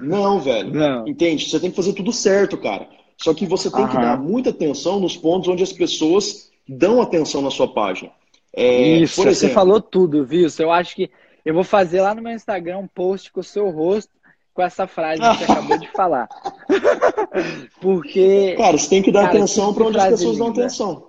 Não, 0.00 0.40
velho. 0.40 0.72
Não. 0.72 1.06
Entende? 1.06 1.48
Você 1.48 1.58
tem 1.60 1.70
que 1.70 1.76
fazer 1.76 1.92
tudo 1.92 2.12
certo, 2.12 2.56
cara. 2.56 2.88
Só 3.16 3.34
que 3.34 3.46
você 3.46 3.70
tem 3.70 3.82
Aham. 3.82 3.90
que 3.90 3.96
dar 3.96 4.18
muita 4.18 4.50
atenção 4.50 5.00
nos 5.00 5.16
pontos 5.16 5.48
onde 5.48 5.62
as 5.62 5.72
pessoas 5.72 6.50
dão 6.68 7.02
atenção 7.02 7.42
na 7.42 7.50
sua 7.50 7.68
página. 7.68 8.10
É, 8.54 8.98
Isso, 8.98 9.20
exemplo, 9.20 9.34
você 9.34 9.48
falou 9.50 9.80
tudo, 9.80 10.24
viu? 10.24 10.48
Eu 10.58 10.70
acho 10.70 10.94
que 10.94 11.10
eu 11.44 11.54
vou 11.54 11.64
fazer 11.64 12.00
lá 12.00 12.14
no 12.14 12.22
meu 12.22 12.32
Instagram 12.32 12.78
um 12.78 12.86
post 12.86 13.32
com 13.32 13.40
o 13.40 13.44
seu 13.44 13.70
rosto 13.70 14.10
com 14.54 14.62
essa 14.62 14.86
frase 14.86 15.20
que 15.20 15.36
você 15.38 15.44
acabou 15.50 15.78
de 15.78 15.88
falar. 15.92 16.28
Porque. 17.80 18.54
Cara, 18.56 18.76
você 18.76 18.88
tem 18.88 19.02
que 19.02 19.12
dar 19.12 19.26
cara, 19.26 19.38
atenção 19.38 19.72
para 19.72 19.84
onde 19.84 19.98
as 19.98 20.08
pessoas 20.08 20.32
linda. 20.32 20.44
dão 20.44 20.52
atenção. 20.52 21.08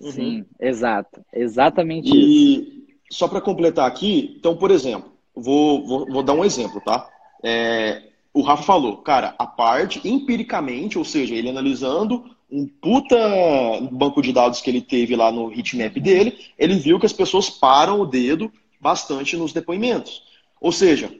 Uhum. 0.00 0.12
Sim, 0.12 0.44
exato. 0.60 1.24
Exatamente 1.32 2.08
e, 2.08 2.56
isso. 2.56 2.62
E 2.62 2.88
só 3.10 3.26
para 3.28 3.40
completar 3.40 3.86
aqui, 3.86 4.36
então, 4.38 4.56
por 4.56 4.70
exemplo, 4.70 5.12
vou, 5.34 5.86
vou, 5.86 6.06
vou 6.06 6.22
dar 6.22 6.34
um 6.34 6.44
exemplo, 6.44 6.80
tá? 6.80 7.08
É, 7.42 8.02
o 8.38 8.42
Rafa 8.42 8.62
falou, 8.62 8.98
cara, 8.98 9.34
a 9.36 9.44
parte 9.44 10.00
empiricamente, 10.08 10.96
ou 10.96 11.04
seja, 11.04 11.34
ele 11.34 11.48
analisando 11.48 12.24
um 12.48 12.68
puta 12.68 13.18
banco 13.90 14.22
de 14.22 14.32
dados 14.32 14.60
que 14.60 14.70
ele 14.70 14.80
teve 14.80 15.16
lá 15.16 15.32
no 15.32 15.52
heatmap 15.52 15.98
dele, 15.98 16.38
ele 16.56 16.76
viu 16.76 17.00
que 17.00 17.06
as 17.06 17.12
pessoas 17.12 17.50
param 17.50 18.00
o 18.00 18.06
dedo 18.06 18.50
bastante 18.80 19.36
nos 19.36 19.52
depoimentos. 19.52 20.22
Ou 20.60 20.70
seja, 20.70 21.12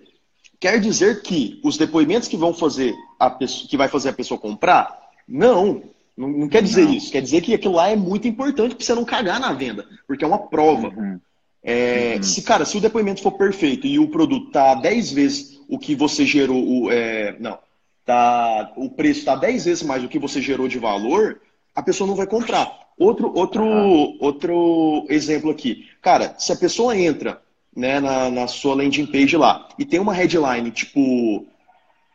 quer 0.61 0.78
dizer 0.81 1.22
que 1.22 1.61
os 1.64 1.76
depoimentos 1.76 2.28
que 2.28 2.37
vão 2.37 2.54
fazer 2.54 2.94
a 3.18 3.28
pessoa, 3.28 3.68
que 3.68 3.76
vai 3.76 3.88
fazer 3.88 4.11
a 4.11 4.14
pessoa 4.14 4.38
comprar, 4.38 4.96
não, 5.26 5.83
não, 6.16 6.28
não 6.28 6.48
quer 6.48 6.62
dizer 6.62 6.85
não. 6.85 6.94
isso. 6.94 7.11
Quer 7.11 7.20
dizer 7.20 7.40
que 7.40 7.52
aquilo 7.52 7.74
lá 7.74 7.88
é 7.88 7.96
muito 7.96 8.28
importante 8.28 8.76
para 8.76 8.85
você 8.85 8.94
não 8.94 9.04
cagar 9.04 9.40
na 9.40 9.52
venda, 9.52 9.85
porque 10.07 10.24
é 10.24 10.28
uma 10.28 10.38
prova. 10.38 10.88
Uhum. 10.96 11.18
É, 11.64 12.14
uhum. 12.14 12.22
Se, 12.22 12.42
cara, 12.42 12.64
se 12.64 12.78
o 12.78 12.81
depoimento 12.81 13.22
for 13.22 13.33
perfeito 13.33 13.88
e 13.88 13.98
o 13.98 14.07
produto 14.07 14.52
tá 14.52 14.76
10 14.76 15.11
vezes 15.11 15.57
o 15.68 15.78
que 15.78 15.94
você 15.94 16.24
gerou, 16.24 16.57
o, 16.57 16.90
é, 16.90 17.37
não, 17.38 17.59
tá, 18.04 18.72
o 18.76 18.88
preço 18.88 19.20
está 19.20 19.37
10 19.37 19.66
vezes 19.66 19.83
mais 19.83 20.02
do 20.02 20.09
que 20.09 20.18
você 20.18 20.40
gerou 20.40 20.66
de 20.66 20.78
valor, 20.78 21.40
a 21.74 21.83
pessoa 21.83 22.09
não 22.09 22.16
vai 22.16 22.26
comprar. 22.26 22.88
Outro, 22.98 23.33
outro, 23.33 23.62
uhum. 23.62 24.16
outro 24.20 25.07
exemplo 25.09 25.50
aqui. 25.50 25.87
Cara, 26.02 26.35
se 26.38 26.50
a 26.52 26.57
pessoa 26.57 26.96
entra 26.96 27.40
né, 27.76 28.00
na, 28.00 28.28
na 28.28 28.46
sua 28.48 28.74
landing 28.74 29.07
page 29.07 29.37
lá 29.37 29.68
e 29.78 29.85
tem 29.85 30.00
uma 30.00 30.12
headline 30.12 30.70
tipo, 30.72 31.46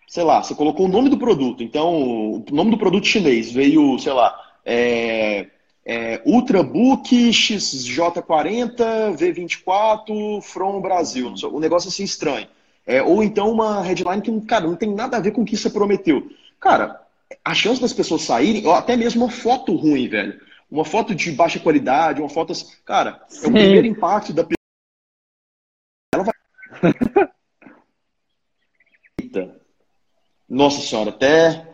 sei 0.07 0.23
lá, 0.23 0.43
você 0.43 0.53
colocou 0.53 0.87
o 0.87 0.89
nome 0.89 1.09
do 1.09 1.17
produto, 1.17 1.63
então 1.63 2.01
o 2.01 2.45
nome 2.51 2.71
do 2.71 2.77
produto 2.77 3.07
chinês 3.07 3.51
veio, 3.51 3.97
sei 3.99 4.11
lá, 4.11 4.37
é, 4.65 5.47
é, 5.85 6.21
Ultrabook 6.25 7.29
XJ40 7.29 9.15
V24 9.15 10.41
From 10.41 10.81
Brasil. 10.81 11.33
Um 11.51 11.59
negócio 11.59 11.87
assim 11.89 12.03
estranho. 12.03 12.47
É, 12.85 13.01
ou 13.01 13.23
então 13.23 13.51
uma 13.51 13.81
headline 13.81 14.21
que, 14.21 14.41
cara, 14.41 14.67
não 14.67 14.75
tem 14.75 14.93
nada 14.93 15.17
a 15.17 15.19
ver 15.19 15.31
com 15.31 15.41
o 15.41 15.45
que 15.45 15.55
você 15.55 15.69
prometeu. 15.69 16.29
Cara, 16.59 17.01
a 17.43 17.53
chance 17.53 17.81
das 17.81 17.93
pessoas 17.93 18.23
saírem, 18.23 18.65
ou 18.65 18.73
até 18.73 18.95
mesmo 18.95 19.23
uma 19.23 19.31
foto 19.31 19.75
ruim, 19.75 20.07
velho. 20.07 20.39
Uma 20.69 20.83
foto 20.83 21.13
de 21.13 21.31
baixa 21.31 21.59
qualidade, 21.59 22.19
uma 22.19 22.29
foto 22.29 22.51
assim. 22.51 22.75
Cara, 22.83 23.25
é 23.31 23.47
o 23.47 23.51
primeiro 23.51 23.87
impacto 23.87 24.33
da 24.33 24.43
pessoa. 24.43 24.57
Ela 26.13 26.23
vai. 26.23 26.33
Nossa 30.49 30.81
senhora, 30.81 31.09
até. 31.09 31.73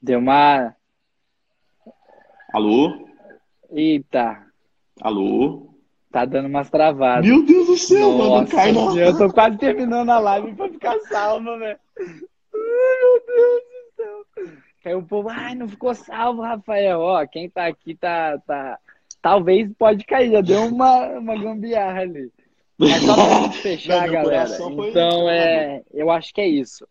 Deu 0.00 0.18
uma. 0.18 0.76
Alô? 2.52 3.08
Eita. 3.70 4.46
Alô? 5.00 5.73
Tá 6.14 6.24
dando 6.24 6.46
umas 6.46 6.70
travadas. 6.70 7.26
Meu 7.26 7.44
Deus 7.44 7.66
do 7.66 7.76
céu, 7.76 8.12
Nossa, 8.12 8.30
mano, 8.30 8.48
cai 8.48 8.70
não. 8.70 8.96
Eu 8.96 9.18
tô 9.18 9.32
quase 9.32 9.58
terminando 9.58 10.10
a 10.10 10.20
live 10.20 10.54
pra 10.54 10.68
ficar 10.68 10.96
salvo, 11.08 11.58
velho. 11.58 11.76
Ai, 11.98 12.06
meu 13.02 13.24
Deus 13.26 13.62
do 13.64 13.96
céu. 13.96 14.26
Aí 14.84 14.94
o 14.94 15.02
povo, 15.02 15.28
ai, 15.28 15.56
não 15.56 15.66
ficou 15.66 15.92
salvo, 15.92 16.40
Rafael. 16.40 17.00
Ó, 17.00 17.26
quem 17.26 17.50
tá 17.50 17.66
aqui 17.66 17.96
tá. 17.96 18.38
tá... 18.46 18.78
Talvez 19.20 19.68
pode 19.76 20.04
cair, 20.06 20.30
já 20.30 20.40
deu 20.40 20.66
uma, 20.66 21.18
uma 21.18 21.36
gambiarra 21.36 22.02
ali. 22.02 22.30
Mas 22.78 23.02
só 23.02 23.14
pra 23.16 23.40
gente 23.40 23.58
fechar, 23.58 24.08
galera. 24.08 24.48
Então, 24.88 25.28
é, 25.28 25.82
eu 25.92 26.12
acho 26.12 26.32
que 26.32 26.40
é 26.40 26.46
isso. 26.46 26.86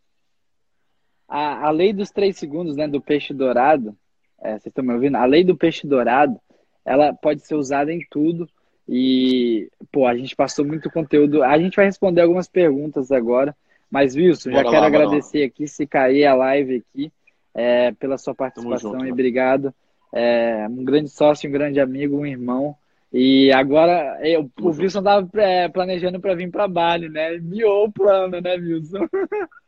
A, 1.29 1.67
a 1.67 1.71
lei 1.71 1.93
dos 1.93 2.12
três 2.12 2.38
segundos, 2.38 2.75
né, 2.75 2.89
do 2.89 2.99
peixe 2.99 3.33
dourado, 3.33 3.95
é, 4.41 4.49
vocês 4.49 4.65
estão 4.65 4.83
me 4.83 4.93
ouvindo? 4.93 5.15
A 5.15 5.23
lei 5.23 5.45
do 5.45 5.55
peixe 5.55 5.88
dourado, 5.88 6.38
ela 6.83 7.13
pode 7.13 7.47
ser 7.47 7.55
usada 7.55 7.93
em 7.93 8.05
tudo. 8.12 8.49
E, 8.88 9.69
pô, 9.91 10.06
a 10.06 10.15
gente 10.15 10.36
passou 10.36 10.65
muito 10.65 10.89
conteúdo. 10.89 11.43
A 11.43 11.58
gente 11.58 11.76
vai 11.76 11.86
responder 11.86 12.22
algumas 12.22 12.48
perguntas 12.48 13.12
agora. 13.12 13.56
Mas, 13.89 14.15
Wilson, 14.15 14.52
já 14.52 14.63
quero 14.63 14.72
lá, 14.72 14.88
agradecer 14.88 15.43
aqui, 15.43 15.67
se 15.67 15.86
cair 15.86 16.26
a 16.26 16.34
live 16.34 16.78
aqui, 16.78 17.12
é, 17.54 17.91
pela 17.91 18.17
sua 18.17 18.34
participação 18.34 18.93
junto, 18.93 19.06
e 19.06 19.12
obrigado. 19.12 19.74
É, 20.12 20.67
um 20.69 20.84
grande 20.84 21.10
sócio, 21.10 21.48
um 21.48 21.54
grande 21.54 21.80
amigo, 21.80 22.17
um 22.17 22.26
irmão. 22.26 22.76
E 23.13 23.52
agora 23.52 24.19
eu, 24.28 24.50
o 24.60 24.69
Wilson 24.69 25.00
estava 25.00 25.30
é, 25.36 25.69
planejando 25.69 26.19
para 26.19 26.34
vir 26.34 26.50
para 26.50 26.67
Bali, 26.67 27.10
né? 27.10 27.38
Miou 27.38 27.86
o 27.86 27.91
plano, 27.91 28.41
né, 28.41 28.56
Wilson? 28.56 29.08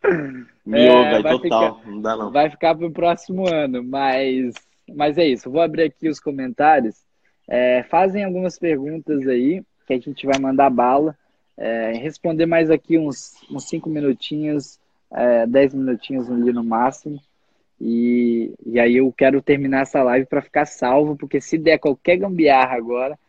Miou, 0.66 1.04
é, 1.04 1.22
vai 1.22 1.32
total. 1.40 1.76
Ficar, 1.76 1.92
não 1.92 2.02
dá 2.02 2.18
não. 2.18 2.32
Vai 2.32 2.50
ficar 2.50 2.74
para 2.74 2.88
o 2.88 2.92
próximo 2.92 3.48
ano, 3.48 3.84
mas, 3.84 4.56
mas 4.92 5.20
é 5.20 5.28
isso. 5.28 5.52
Vou 5.52 5.62
abrir 5.62 5.84
aqui 5.84 6.10
os 6.10 6.20
comentários. 6.20 7.05
É, 7.48 7.84
fazem 7.84 8.24
algumas 8.24 8.58
perguntas 8.58 9.28
aí 9.28 9.64
que 9.86 9.94
a 9.94 10.00
gente 10.00 10.26
vai 10.26 10.40
mandar 10.40 10.70
bala. 10.70 11.16
É, 11.58 11.94
responder 11.94 12.46
mais 12.46 12.70
aqui 12.70 12.98
uns, 12.98 13.36
uns 13.50 13.66
cinco 13.70 13.90
minutinhos, 13.90 14.80
é, 15.12 15.48
dez 15.48 15.74
minutinhos 15.74 16.30
ali 16.30 16.52
no 16.52 16.64
máximo. 16.64 17.20
E, 17.80 18.54
e 18.66 18.80
aí 18.80 18.98
eu 18.98 19.14
quero 19.16 19.42
terminar 19.42 19.82
essa 19.82 20.02
live 20.02 20.26
para 20.26 20.42
ficar 20.42 20.66
salvo, 20.66 21.16
porque 21.16 21.42
se 21.42 21.58
der 21.58 21.78
qualquer 21.78 22.18
gambiarra 22.18 22.76
agora, 22.76 23.20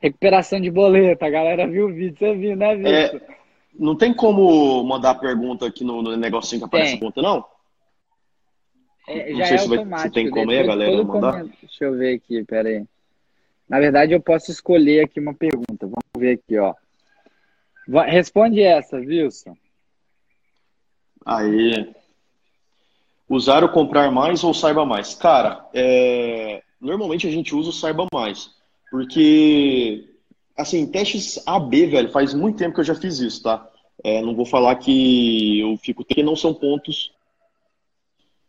recuperação 0.00 0.60
de 0.60 0.70
boleto, 0.70 1.24
a 1.24 1.30
galera 1.30 1.66
viu 1.66 1.86
o 1.86 1.92
vídeo, 1.92 2.18
você 2.18 2.34
viu, 2.34 2.56
né, 2.56 2.74
Vitor? 2.74 2.92
É, 2.92 3.20
não 3.78 3.96
tem 3.96 4.12
como 4.12 4.82
mandar 4.82 5.14
pergunta 5.16 5.66
aqui 5.66 5.84
no, 5.84 6.02
no 6.02 6.16
negocinho 6.16 6.60
que 6.60 6.66
aparece 6.66 6.92
tem. 6.92 6.98
a 6.98 7.00
conta, 7.00 7.22
não? 7.22 7.44
É, 9.08 9.32
não 9.32 9.44
sei 9.44 9.54
é 9.54 9.58
se, 9.58 9.68
vai, 9.68 9.98
se, 10.00 10.10
tem 10.10 10.30
como 10.30 10.50
aí, 10.50 10.66
galera, 10.66 11.04
mandar. 11.04 11.44
Deixa 11.44 11.84
eu 11.84 11.96
ver 11.96 12.16
aqui, 12.16 12.44
peraí. 12.44 12.84
Na 13.70 13.78
verdade, 13.78 14.12
eu 14.12 14.20
posso 14.20 14.50
escolher 14.50 15.04
aqui 15.04 15.20
uma 15.20 15.32
pergunta. 15.32 15.86
Vamos 15.86 16.02
ver 16.18 16.32
aqui, 16.32 16.58
ó. 16.58 16.74
Responde 18.04 18.60
essa, 18.60 18.96
Wilson. 18.96 19.56
Aí. 21.24 21.94
Usar 23.28 23.62
ou 23.62 23.68
comprar 23.68 24.10
mais 24.10 24.42
ou 24.42 24.52
saiba 24.52 24.84
mais? 24.84 25.14
Cara, 25.14 25.68
é... 25.72 26.64
normalmente 26.80 27.28
a 27.28 27.30
gente 27.30 27.54
usa 27.54 27.70
o 27.70 27.72
saiba 27.72 28.06
mais. 28.12 28.50
Porque, 28.90 30.04
assim, 30.56 30.84
testes 30.90 31.40
AB, 31.46 31.86
velho, 31.86 32.10
faz 32.10 32.34
muito 32.34 32.58
tempo 32.58 32.74
que 32.74 32.80
eu 32.80 32.84
já 32.84 32.96
fiz 32.96 33.20
isso, 33.20 33.44
tá? 33.44 33.70
É, 34.02 34.20
não 34.20 34.34
vou 34.34 34.44
falar 34.44 34.74
que 34.76 35.60
eu 35.60 35.76
fico. 35.76 36.04
Porque 36.04 36.24
não 36.24 36.34
são 36.34 36.52
pontos 36.52 37.12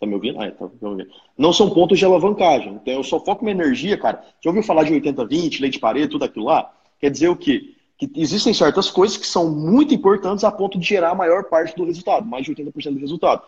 Tá 0.01 0.07
me 0.07 0.15
ouvindo? 0.15 0.41
Ah, 0.41 0.49
tá 0.49 0.65
me 0.65 0.89
ouvindo. 0.89 1.11
Não 1.37 1.53
são 1.53 1.69
pontos 1.69 1.99
de 1.99 2.03
alavancagem. 2.03 2.73
Então 2.73 2.95
eu 2.95 3.03
só 3.03 3.19
foco 3.19 3.45
minha 3.45 3.55
energia, 3.55 3.95
cara. 3.95 4.25
Já 4.43 4.49
ouviu 4.49 4.63
falar 4.63 4.83
de 4.83 4.91
80-20, 4.91 5.61
lei 5.61 5.69
de 5.69 5.77
parede, 5.77 6.07
tudo 6.07 6.25
aquilo 6.25 6.45
lá? 6.45 6.73
Quer 6.99 7.11
dizer 7.11 7.29
o 7.29 7.35
quê? 7.35 7.75
Que 7.99 8.11
existem 8.15 8.51
certas 8.51 8.89
coisas 8.89 9.15
que 9.15 9.27
são 9.27 9.51
muito 9.51 9.93
importantes 9.93 10.43
a 10.43 10.51
ponto 10.51 10.79
de 10.79 10.87
gerar 10.87 11.11
a 11.11 11.15
maior 11.15 11.43
parte 11.43 11.75
do 11.75 11.85
resultado, 11.85 12.25
mais 12.25 12.43
de 12.43 12.51
80% 12.51 12.93
do 12.95 12.99
resultado. 12.99 13.43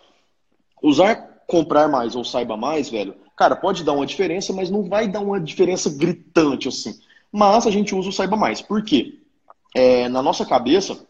Usar 0.79 1.15
comprar 1.47 1.87
mais 1.87 2.15
ou 2.15 2.23
saiba 2.23 2.55
mais, 2.55 2.87
velho, 2.87 3.15
cara, 3.35 3.55
pode 3.55 3.83
dar 3.83 3.93
uma 3.93 4.05
diferença, 4.05 4.53
mas 4.53 4.69
não 4.69 4.83
vai 4.83 5.07
dar 5.07 5.21
uma 5.21 5.39
diferença 5.39 5.89
gritante 5.89 6.67
assim. 6.67 6.99
Mas 7.31 7.65
a 7.65 7.71
gente 7.71 7.95
usa 7.95 8.09
o 8.09 8.13
saiba 8.13 8.37
mais. 8.37 8.61
Por 8.61 8.83
quê? 8.83 9.17
É, 9.73 10.07
na 10.07 10.21
nossa 10.21 10.45
cabeça, 10.45 11.03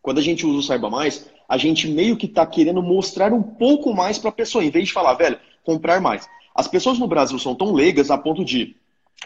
quando 0.00 0.18
a 0.18 0.22
gente 0.22 0.46
usa 0.46 0.58
o 0.58 0.62
saiba 0.62 0.88
mais, 0.88 1.28
a 1.48 1.56
gente 1.56 1.88
meio 1.88 2.16
que 2.16 2.26
está 2.26 2.46
querendo 2.46 2.82
mostrar 2.82 3.32
um 3.32 3.42
pouco 3.42 3.94
mais 3.94 4.18
para 4.18 4.30
a 4.30 4.32
pessoa, 4.32 4.64
em 4.64 4.70
vez 4.70 4.88
de 4.88 4.92
falar, 4.92 5.14
velho, 5.14 5.38
comprar 5.64 6.00
mais. 6.00 6.28
As 6.54 6.68
pessoas 6.68 6.98
no 6.98 7.06
Brasil 7.06 7.38
são 7.38 7.54
tão 7.54 7.72
leigas 7.72 8.10
a 8.10 8.18
ponto 8.18 8.44
de 8.44 8.76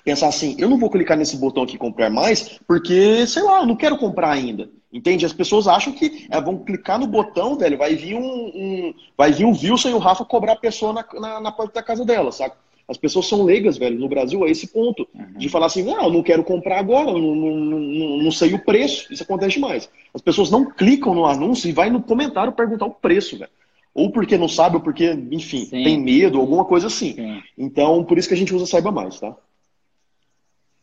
pensar 0.05 0.29
assim, 0.29 0.57
eu 0.59 0.69
não 0.69 0.79
vou 0.79 0.91
clicar 0.91 1.17
nesse 1.17 1.37
botão 1.37 1.63
aqui 1.63 1.77
comprar 1.77 2.11
mais, 2.11 2.59
porque, 2.67 3.27
sei 3.27 3.43
lá, 3.43 3.61
eu 3.61 3.67
não 3.67 3.77
quero 3.77 3.99
comprar 3.99 4.31
ainda. 4.31 4.71
Entende? 4.91 5.27
As 5.27 5.35
pessoas 5.35 5.69
acham 5.69 5.93
que 5.93 6.27
é, 6.31 6.41
vão 6.41 6.59
clicar 6.59 6.99
no 6.99 7.07
botão, 7.07 7.59
velho, 7.59 7.77
vai 7.77 7.95
vir 7.95 8.15
um, 8.15 8.23
um, 8.23 8.95
vai 9.19 9.31
vir 9.31 9.45
o 9.45 9.51
Wilson 9.51 9.91
e 9.91 9.95
o 9.95 9.99
Rafa 9.99 10.25
cobrar 10.25 10.53
a 10.53 10.57
pessoa 10.57 10.95
na, 10.95 11.05
na, 11.21 11.41
na 11.41 11.53
porta 11.53 11.75
da 11.75 11.83
casa 11.83 12.07
dela, 12.07 12.33
saca? 12.33 12.57
As 12.89 12.97
pessoas 12.97 13.27
são 13.27 13.43
leigas, 13.43 13.77
velho, 13.77 13.99
no 13.99 14.09
Brasil 14.09 14.43
a 14.43 14.49
esse 14.49 14.69
ponto. 14.69 15.07
Uhum. 15.15 15.37
De 15.37 15.49
falar 15.51 15.67
assim, 15.67 15.83
não, 15.83 16.05
eu 16.05 16.11
não 16.11 16.23
quero 16.23 16.43
comprar 16.43 16.79
agora, 16.79 17.13
não, 17.13 17.19
não, 17.19 17.57
não, 17.57 18.17
não, 18.19 18.31
sei 18.31 18.55
o 18.55 18.65
preço. 18.65 19.13
Isso 19.13 19.23
acontece 19.23 19.57
demais. 19.57 19.91
As 20.15 20.23
pessoas 20.23 20.51
não 20.51 20.65
clicam 20.65 21.15
no 21.15 21.27
anúncio 21.27 21.69
e 21.69 21.73
vai 21.73 21.91
no 21.91 22.03
comentário 22.03 22.53
perguntar 22.53 22.87
o 22.87 22.95
preço, 22.95 23.39
velho. 23.39 23.51
Ou 23.93 24.11
porque 24.11 24.39
não 24.39 24.49
sabe, 24.49 24.77
ou 24.77 24.83
porque, 24.83 25.11
enfim, 25.31 25.67
Sim. 25.67 25.83
tem 25.83 26.01
medo, 26.01 26.39
alguma 26.39 26.65
coisa 26.65 26.87
assim. 26.87 27.13
Sim. 27.13 27.43
Então, 27.59 28.03
por 28.05 28.17
isso 28.17 28.29
que 28.29 28.35
a 28.35 28.37
gente 28.37 28.55
usa 28.55 28.65
Saiba 28.65 28.91
Mais, 28.91 29.21
tá? 29.21 29.37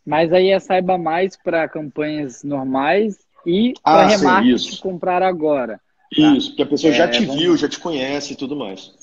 Mas 0.05 0.31
aí 0.31 0.49
é 0.51 0.59
Saiba 0.59 0.99
Mais 0.99 1.35
para 1.35 1.67
campanhas 1.67 2.43
normais 2.43 3.17
e 3.47 3.73
para 3.81 4.03
ah, 4.03 4.07
remarketing 4.07 4.77
comprar 4.77 5.23
agora. 5.23 5.79
Tá? 6.15 6.35
Isso, 6.35 6.49
porque 6.49 6.63
a 6.63 6.67
pessoa 6.67 6.93
é, 6.93 6.95
já 6.95 7.07
te 7.07 7.25
vamos... 7.25 7.41
viu, 7.41 7.57
já 7.57 7.67
te 7.67 7.79
conhece 7.79 8.33
e 8.33 8.35
tudo 8.35 8.55
mais. 8.55 8.93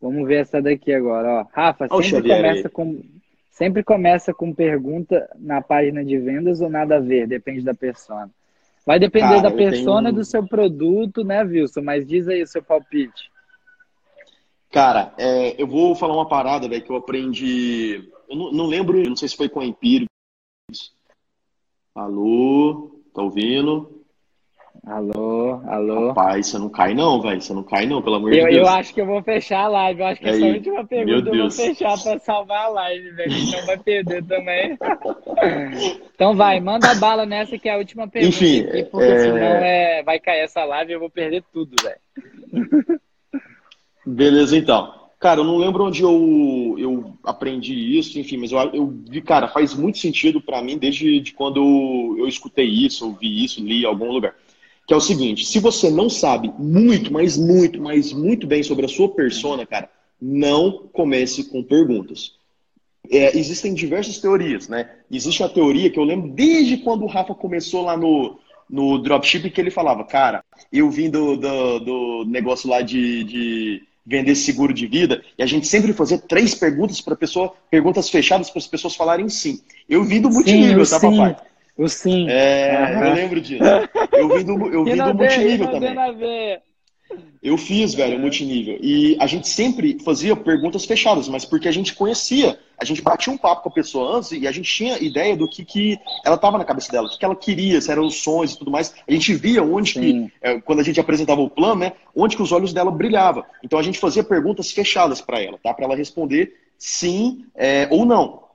Vamos 0.00 0.26
ver 0.26 0.42
essa 0.42 0.62
daqui 0.62 0.92
agora, 0.92 1.40
ó. 1.40 1.46
Rafa, 1.52 1.86
sempre 1.88 2.28
começa 2.28 2.68
com 2.70 3.02
sempre 3.50 3.84
começa 3.84 4.32
com 4.32 4.54
pergunta 4.54 5.28
na 5.38 5.60
página 5.60 6.02
de 6.02 6.16
vendas 6.16 6.62
ou 6.62 6.70
nada 6.70 6.96
a 6.96 7.00
ver, 7.00 7.26
depende 7.26 7.62
da 7.62 7.74
persona. 7.74 8.30
Vai 8.86 8.98
depender 8.98 9.36
Cara, 9.36 9.42
da 9.42 9.50
persona 9.50 10.08
tenho... 10.08 10.14
do 10.14 10.24
seu 10.24 10.46
produto, 10.46 11.22
né, 11.22 11.42
Wilson? 11.42 11.82
Mas 11.82 12.06
diz 12.06 12.26
aí 12.26 12.42
o 12.42 12.46
seu 12.46 12.62
palpite. 12.62 13.30
Cara, 14.70 15.12
é, 15.18 15.60
eu 15.60 15.66
vou 15.66 15.94
falar 15.94 16.14
uma 16.14 16.28
parada, 16.28 16.68
velho, 16.68 16.82
que 16.82 16.90
eu 16.90 16.96
aprendi. 16.96 18.08
Eu 18.28 18.36
não, 18.36 18.52
não 18.52 18.66
lembro, 18.66 19.02
não 19.02 19.16
sei 19.16 19.28
se 19.28 19.36
foi 19.36 19.48
com 19.48 19.60
a 19.60 19.64
Empíricos. 19.66 20.08
Alô, 21.94 23.02
tá 23.12 23.20
ouvindo? 23.20 24.02
Alô, 24.86 25.29
alô. 25.66 26.08
Rapaz, 26.08 26.46
você 26.46 26.58
não 26.58 26.68
cai 26.68 26.94
não, 26.94 27.20
velho. 27.20 27.40
Você 27.40 27.52
não 27.52 27.62
cai 27.62 27.86
não, 27.86 28.02
pelo 28.02 28.16
amor 28.16 28.32
eu, 28.32 28.46
de 28.46 28.54
Deus. 28.54 28.68
Eu 28.68 28.74
acho 28.74 28.94
que 28.94 29.00
eu 29.00 29.06
vou 29.06 29.22
fechar 29.22 29.64
a 29.64 29.68
live. 29.68 30.00
Eu 30.00 30.06
acho 30.06 30.20
que 30.20 30.28
é 30.28 30.30
essa 30.30 30.46
última 30.46 30.84
pergunta 30.86 31.30
eu 31.30 31.36
vou 31.36 31.50
fechar 31.50 32.02
pra 32.02 32.18
salvar 32.18 32.64
a 32.64 32.68
live, 32.68 33.10
velho. 33.10 33.32
Então 33.32 33.66
vai 33.66 33.78
perder 33.78 34.24
também. 34.24 34.78
então 36.14 36.34
vai, 36.34 36.60
manda 36.60 36.94
bala 36.94 37.26
nessa 37.26 37.58
que 37.58 37.68
é 37.68 37.74
a 37.74 37.78
última 37.78 38.08
pergunta. 38.08 38.36
Enfim, 38.36 38.60
aqui, 38.60 38.84
porque 38.84 39.06
é... 39.06 39.18
senão 39.18 39.38
é... 39.38 40.02
vai 40.02 40.18
cair 40.18 40.40
essa 40.40 40.64
live 40.64 40.92
e 40.92 40.94
eu 40.94 41.00
vou 41.00 41.10
perder 41.10 41.44
tudo, 41.52 41.74
velho. 41.82 43.00
Beleza, 44.06 44.56
então. 44.56 45.00
Cara, 45.18 45.40
eu 45.40 45.44
não 45.44 45.58
lembro 45.58 45.84
onde 45.84 46.02
eu, 46.02 46.76
eu 46.78 47.14
aprendi 47.22 47.74
isso, 47.98 48.18
enfim, 48.18 48.38
mas 48.38 48.52
eu, 48.52 48.58
eu 48.72 48.86
vi, 49.06 49.20
cara, 49.20 49.48
faz 49.48 49.74
muito 49.74 49.98
sentido 49.98 50.40
para 50.40 50.62
mim 50.62 50.78
desde 50.78 51.20
de 51.20 51.34
quando 51.34 52.16
eu 52.18 52.26
escutei 52.26 52.64
isso, 52.64 53.04
ouvi 53.04 53.44
isso, 53.44 53.62
li 53.62 53.82
em 53.82 53.86
algum 53.86 54.10
lugar 54.10 54.34
que 54.90 54.94
é 54.94 54.96
o 54.96 55.00
seguinte: 55.00 55.46
se 55.46 55.60
você 55.60 55.88
não 55.88 56.10
sabe 56.10 56.52
muito, 56.58 57.12
mas 57.12 57.36
muito, 57.36 57.80
mas 57.80 58.12
muito 58.12 58.44
bem 58.44 58.60
sobre 58.60 58.86
a 58.86 58.88
sua 58.88 59.08
persona, 59.08 59.64
cara, 59.64 59.88
não 60.20 60.88
comece 60.92 61.44
com 61.44 61.62
perguntas. 61.62 62.32
É, 63.08 63.38
existem 63.38 63.72
diversas 63.72 64.18
teorias, 64.18 64.68
né? 64.68 64.90
Existe 65.08 65.44
a 65.44 65.48
teoria 65.48 65.90
que 65.90 65.98
eu 65.98 66.02
lembro 66.02 66.32
desde 66.32 66.78
quando 66.78 67.04
o 67.04 67.06
Rafa 67.06 67.36
começou 67.36 67.84
lá 67.84 67.96
no, 67.96 68.40
no 68.68 68.98
dropship 68.98 69.48
que 69.50 69.60
ele 69.60 69.70
falava, 69.70 70.02
cara, 70.02 70.42
eu 70.72 70.90
vim 70.90 71.08
do, 71.08 71.36
do, 71.36 71.78
do 71.78 72.24
negócio 72.26 72.68
lá 72.68 72.82
de, 72.82 73.22
de 73.22 73.82
vender 74.04 74.34
seguro 74.34 74.74
de 74.74 74.88
vida, 74.88 75.22
e 75.38 75.42
a 75.44 75.46
gente 75.46 75.68
sempre 75.68 75.92
fazia 75.92 76.18
três 76.18 76.52
perguntas 76.52 77.00
para 77.00 77.14
a 77.14 77.16
pessoa, 77.16 77.54
perguntas 77.70 78.10
fechadas 78.10 78.50
para 78.50 78.58
as 78.58 78.66
pessoas 78.66 78.96
falarem 78.96 79.28
sim. 79.28 79.60
Eu 79.88 80.02
vim 80.02 80.20
do 80.20 80.28
multinível, 80.28 80.84
tá, 80.84 80.98
papai? 80.98 81.36
O 81.76 81.88
sim. 81.88 82.28
É, 82.28 82.96
uhum. 82.96 83.04
eu 83.04 83.14
lembro 83.14 83.40
disso. 83.40 83.64
Eu 84.12 84.28
vim 84.28 84.44
do, 84.44 84.66
eu 84.66 84.84
vim 84.84 84.96
do 84.96 85.14
multinível 85.14 85.68
também. 85.68 86.60
Eu 87.42 87.56
fiz, 87.56 87.94
velho, 87.94 88.18
multinível. 88.18 88.78
E 88.82 89.16
a 89.18 89.26
gente 89.26 89.48
sempre 89.48 89.98
fazia 90.04 90.36
perguntas 90.36 90.84
fechadas, 90.84 91.26
mas 91.26 91.44
porque 91.44 91.68
a 91.68 91.72
gente 91.72 91.94
conhecia, 91.94 92.58
a 92.78 92.84
gente 92.84 93.00
batia 93.00 93.32
um 93.32 93.38
papo 93.38 93.62
com 93.62 93.68
a 93.70 93.72
pessoa 93.72 94.18
antes 94.18 94.32
e 94.32 94.46
a 94.46 94.52
gente 94.52 94.70
tinha 94.70 94.98
ideia 94.98 95.34
do 95.34 95.48
que, 95.48 95.64
que 95.64 95.98
ela 96.22 96.36
estava 96.36 96.58
na 96.58 96.66
cabeça 96.66 96.92
dela, 96.92 97.06
o 97.06 97.10
que, 97.10 97.18
que 97.18 97.24
ela 97.24 97.34
queria, 97.34 97.80
se 97.80 97.90
eram 97.90 98.06
os 98.06 98.22
sonhos 98.22 98.52
e 98.52 98.58
tudo 98.58 98.70
mais. 98.70 98.94
A 99.08 99.12
gente 99.12 99.34
via 99.34 99.62
onde 99.62 99.94
que, 99.94 100.30
é, 100.42 100.60
quando 100.60 100.80
a 100.80 100.82
gente 100.82 101.00
apresentava 101.00 101.40
o 101.40 101.48
plano, 101.48 101.80
né, 101.80 101.94
onde 102.14 102.36
que 102.36 102.42
os 102.42 102.52
olhos 102.52 102.74
dela 102.74 102.90
brilhavam. 102.90 103.42
Então 103.64 103.78
a 103.78 103.82
gente 103.82 103.98
fazia 103.98 104.22
perguntas 104.22 104.70
fechadas 104.70 105.22
para 105.22 105.40
ela, 105.40 105.58
tá? 105.62 105.72
Para 105.72 105.86
ela 105.86 105.96
responder 105.96 106.52
sim 106.76 107.46
é, 107.54 107.88
ou 107.90 108.04
não. 108.04 108.49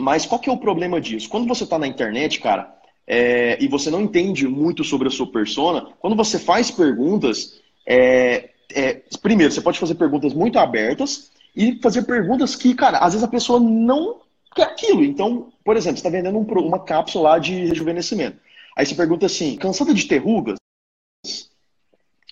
Mas 0.00 0.26
qual 0.26 0.40
que 0.40 0.48
é 0.48 0.52
o 0.52 0.58
problema 0.58 1.00
disso? 1.00 1.28
Quando 1.28 1.46
você 1.46 1.64
está 1.64 1.78
na 1.78 1.86
internet, 1.86 2.40
cara, 2.40 2.74
é, 3.06 3.62
e 3.62 3.68
você 3.68 3.90
não 3.90 4.00
entende 4.00 4.46
muito 4.48 4.82
sobre 4.84 5.08
a 5.08 5.10
sua 5.10 5.30
persona, 5.30 5.88
quando 5.98 6.16
você 6.16 6.38
faz 6.38 6.70
perguntas, 6.70 7.60
é, 7.86 8.50
é, 8.72 9.02
primeiro, 9.20 9.52
você 9.52 9.60
pode 9.60 9.78
fazer 9.78 9.96
perguntas 9.96 10.32
muito 10.32 10.58
abertas 10.58 11.30
e 11.54 11.78
fazer 11.82 12.02
perguntas 12.02 12.54
que, 12.54 12.74
cara, 12.74 12.98
às 12.98 13.12
vezes 13.12 13.24
a 13.24 13.30
pessoa 13.30 13.58
não 13.58 14.20
quer 14.54 14.62
aquilo. 14.62 15.04
Então, 15.04 15.52
por 15.64 15.76
exemplo, 15.76 15.98
você 15.98 16.06
está 16.06 16.10
vendendo 16.10 16.38
um, 16.38 16.66
uma 16.66 16.78
cápsula 16.78 17.30
lá 17.30 17.38
de 17.38 17.66
rejuvenescimento. 17.66 18.38
Aí 18.76 18.86
você 18.86 18.94
pergunta 18.94 19.26
assim, 19.26 19.56
cansada 19.56 19.92
de 19.92 20.06
ter 20.06 20.18
rugas? 20.18 20.58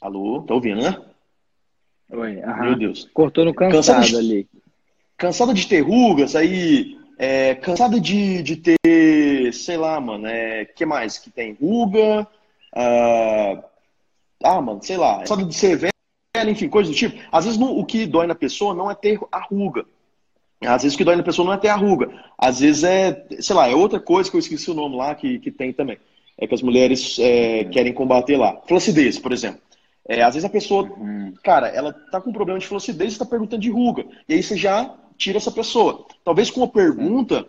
Alô, 0.01 0.43
tá 0.43 0.55
ouvindo, 0.55 0.81
né? 0.81 0.97
Oi, 2.11 2.41
aham. 2.41 2.65
Meu 2.65 2.79
Deus. 2.79 3.11
Cortou 3.13 3.45
no 3.45 3.53
cansado 3.53 3.75
cansada 3.75 4.07
de, 4.07 4.17
ali. 4.17 4.49
Cansada 5.17 5.53
de 5.53 5.67
ter 5.67 5.81
rugas, 5.81 6.37
aí 6.37 6.98
é, 7.19 7.57
cansada 7.57 8.01
de, 8.01 8.43
de 8.43 8.57
ter, 8.57 9.53
sei 9.53 9.77
lá, 9.77 10.01
mano, 10.01 10.27
é, 10.29 10.65
que 10.65 10.87
mais 10.87 11.19
que 11.19 11.31
tem? 11.31 11.57
Ruga, 11.61 12.23
uh, 12.73 13.65
ah, 14.45 14.61
mano, 14.63 14.81
sei 14.83 14.97
lá, 14.97 15.19
cansada 15.19 15.45
de 15.45 15.55
ser 15.55 15.77
velha, 15.77 16.51
enfim, 16.51 16.69
coisa 16.69 16.89
do 16.89 16.97
tipo. 16.97 17.19
Às 17.33 17.45
vezes 17.45 17.61
o 17.61 17.85
que 17.85 18.07
dói 18.07 18.29
na 18.29 18.37
pessoa 18.37 18.73
não 18.73 18.89
é 18.89 18.95
ter 18.95 19.19
a 19.33 19.41
ruga. 19.41 19.85
Às 20.65 20.83
vezes 20.83 20.95
o 20.95 20.99
que 20.99 21.05
dói 21.05 21.17
na 21.17 21.25
pessoa 21.25 21.45
não 21.45 21.53
é 21.53 21.59
ter 21.59 21.69
a 21.69 21.77
ruga. 21.77 22.09
Às 22.39 22.61
vezes 22.61 22.85
é, 22.85 23.27
sei 23.41 23.57
lá, 23.57 23.69
é 23.69 23.75
outra 23.75 23.99
coisa 23.99 24.31
que 24.31 24.37
eu 24.37 24.41
esqueci 24.41 24.71
o 24.71 24.75
nome 24.75 24.97
lá 24.97 25.15
que, 25.15 25.41
que 25.41 25.51
tem 25.51 25.73
também. 25.73 25.99
É 26.41 26.47
que 26.47 26.55
as 26.55 26.63
mulheres 26.63 27.19
é, 27.19 27.65
querem 27.65 27.93
combater 27.93 28.37
lá. 28.37 28.61
Flacidez, 28.69 29.19
por 29.19 29.33
exemplo. 29.33 29.61
É, 30.09 30.23
às 30.23 30.35
vezes 30.35 30.45
a 30.45 30.51
pessoa, 30.51 30.85
uhum. 30.85 31.35
cara, 31.43 31.69
ela 31.69 31.93
tá 31.93 32.21
com 32.21 32.33
problema 32.33 32.61
de 32.61 32.67
flacidez 32.67 33.11
e 33.11 33.13
está 33.15 33.27
perguntando 33.27 33.61
de 33.61 33.71
ruga. 33.71 34.07
E 34.29 34.35
aí 34.35 34.43
você 34.43 34.57
já 34.57 34.95
tira 35.19 35.39
essa 35.39 35.51
pessoa. 35.51 36.07
Talvez 36.25 36.51
com 36.51 36.61
uma 36.61 36.69
pergunta, 36.69 37.47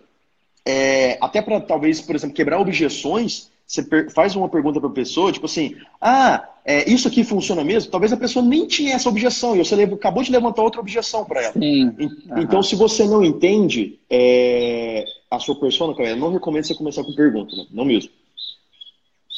é, 0.66 1.18
até 1.22 1.42
para 1.42 1.62
talvez, 1.62 2.02
por 2.02 2.16
exemplo, 2.16 2.36
quebrar 2.36 2.60
objeções, 2.60 3.50
você 3.66 3.86
faz 4.10 4.36
uma 4.36 4.50
pergunta 4.50 4.80
para 4.80 4.90
a 4.90 4.94
pessoa, 4.94 5.32
tipo 5.32 5.46
assim, 5.46 5.76
ah, 6.02 6.50
é, 6.66 6.90
isso 6.90 7.08
aqui 7.08 7.24
funciona 7.24 7.64
mesmo? 7.64 7.92
Talvez 7.92 8.12
a 8.12 8.18
pessoa 8.18 8.44
nem 8.44 8.66
tinha 8.66 8.96
essa 8.96 9.08
objeção 9.08 9.56
e 9.56 9.60
você 9.60 9.82
acabou 9.84 10.24
de 10.24 10.32
levantar 10.32 10.64
outra 10.64 10.82
objeção 10.82 11.24
para 11.24 11.44
ela. 11.44 11.54
Sim. 11.54 11.96
Então, 12.36 12.58
uhum. 12.58 12.64
se 12.64 12.76
você 12.76 13.06
não 13.06 13.24
entende 13.24 14.00
é, 14.10 15.06
a 15.30 15.38
sua 15.40 15.60
persona, 15.60 15.94
eu 16.00 16.18
não 16.18 16.34
recomendo 16.34 16.64
você 16.64 16.74
começar 16.74 17.04
com 17.04 17.14
pergunta, 17.14 17.56
né? 17.56 17.66
não 17.70 17.86
mesmo. 17.86 18.12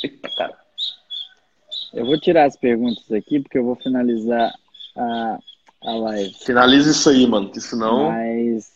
Eita, 0.04 0.30
cara. 0.36 0.58
Eu 1.94 2.06
vou 2.06 2.20
tirar 2.20 2.46
as 2.46 2.56
perguntas 2.56 3.12
aqui 3.12 3.41
porque 3.41 3.58
eu 3.58 3.65
vou 3.65 3.76
finalizar 3.76 4.54
a, 4.96 5.39
a 5.84 5.91
live. 5.91 6.34
Finaliza 6.46 6.91
isso 6.91 7.10
aí, 7.10 7.26
mano, 7.28 7.52
que 7.52 7.60
senão. 7.60 8.12
Mas. 8.12 8.72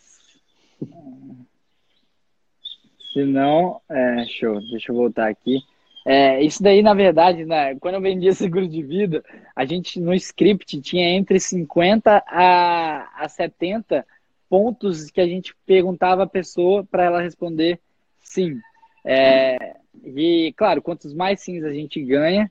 Senão. 3.12 3.80
É, 3.88 4.24
show, 4.26 4.60
deixa 4.60 4.92
eu 4.92 4.96
voltar 4.96 5.28
aqui. 5.28 5.62
É, 6.04 6.40
isso 6.40 6.62
daí, 6.62 6.82
na 6.82 6.94
verdade, 6.94 7.44
né, 7.44 7.74
quando 7.80 7.96
eu 7.96 8.00
vendia 8.00 8.30
seguro 8.34 8.68
de 8.68 8.82
vida, 8.82 9.24
a 9.54 9.64
gente 9.64 9.98
no 9.98 10.14
script 10.14 10.80
tinha 10.80 11.08
entre 11.10 11.40
50 11.40 12.22
a, 12.26 13.24
a 13.24 13.28
70 13.28 14.06
pontos 14.48 15.10
que 15.10 15.20
a 15.20 15.26
gente 15.26 15.54
perguntava 15.66 16.22
a 16.22 16.28
pessoa 16.28 16.84
para 16.84 17.04
ela 17.04 17.20
responder 17.20 17.80
sim. 18.20 18.60
É, 19.04 19.76
e, 20.04 20.52
claro, 20.56 20.82
quantos 20.82 21.12
mais 21.12 21.40
sims 21.40 21.64
a 21.64 21.72
gente 21.72 22.00
ganha, 22.02 22.50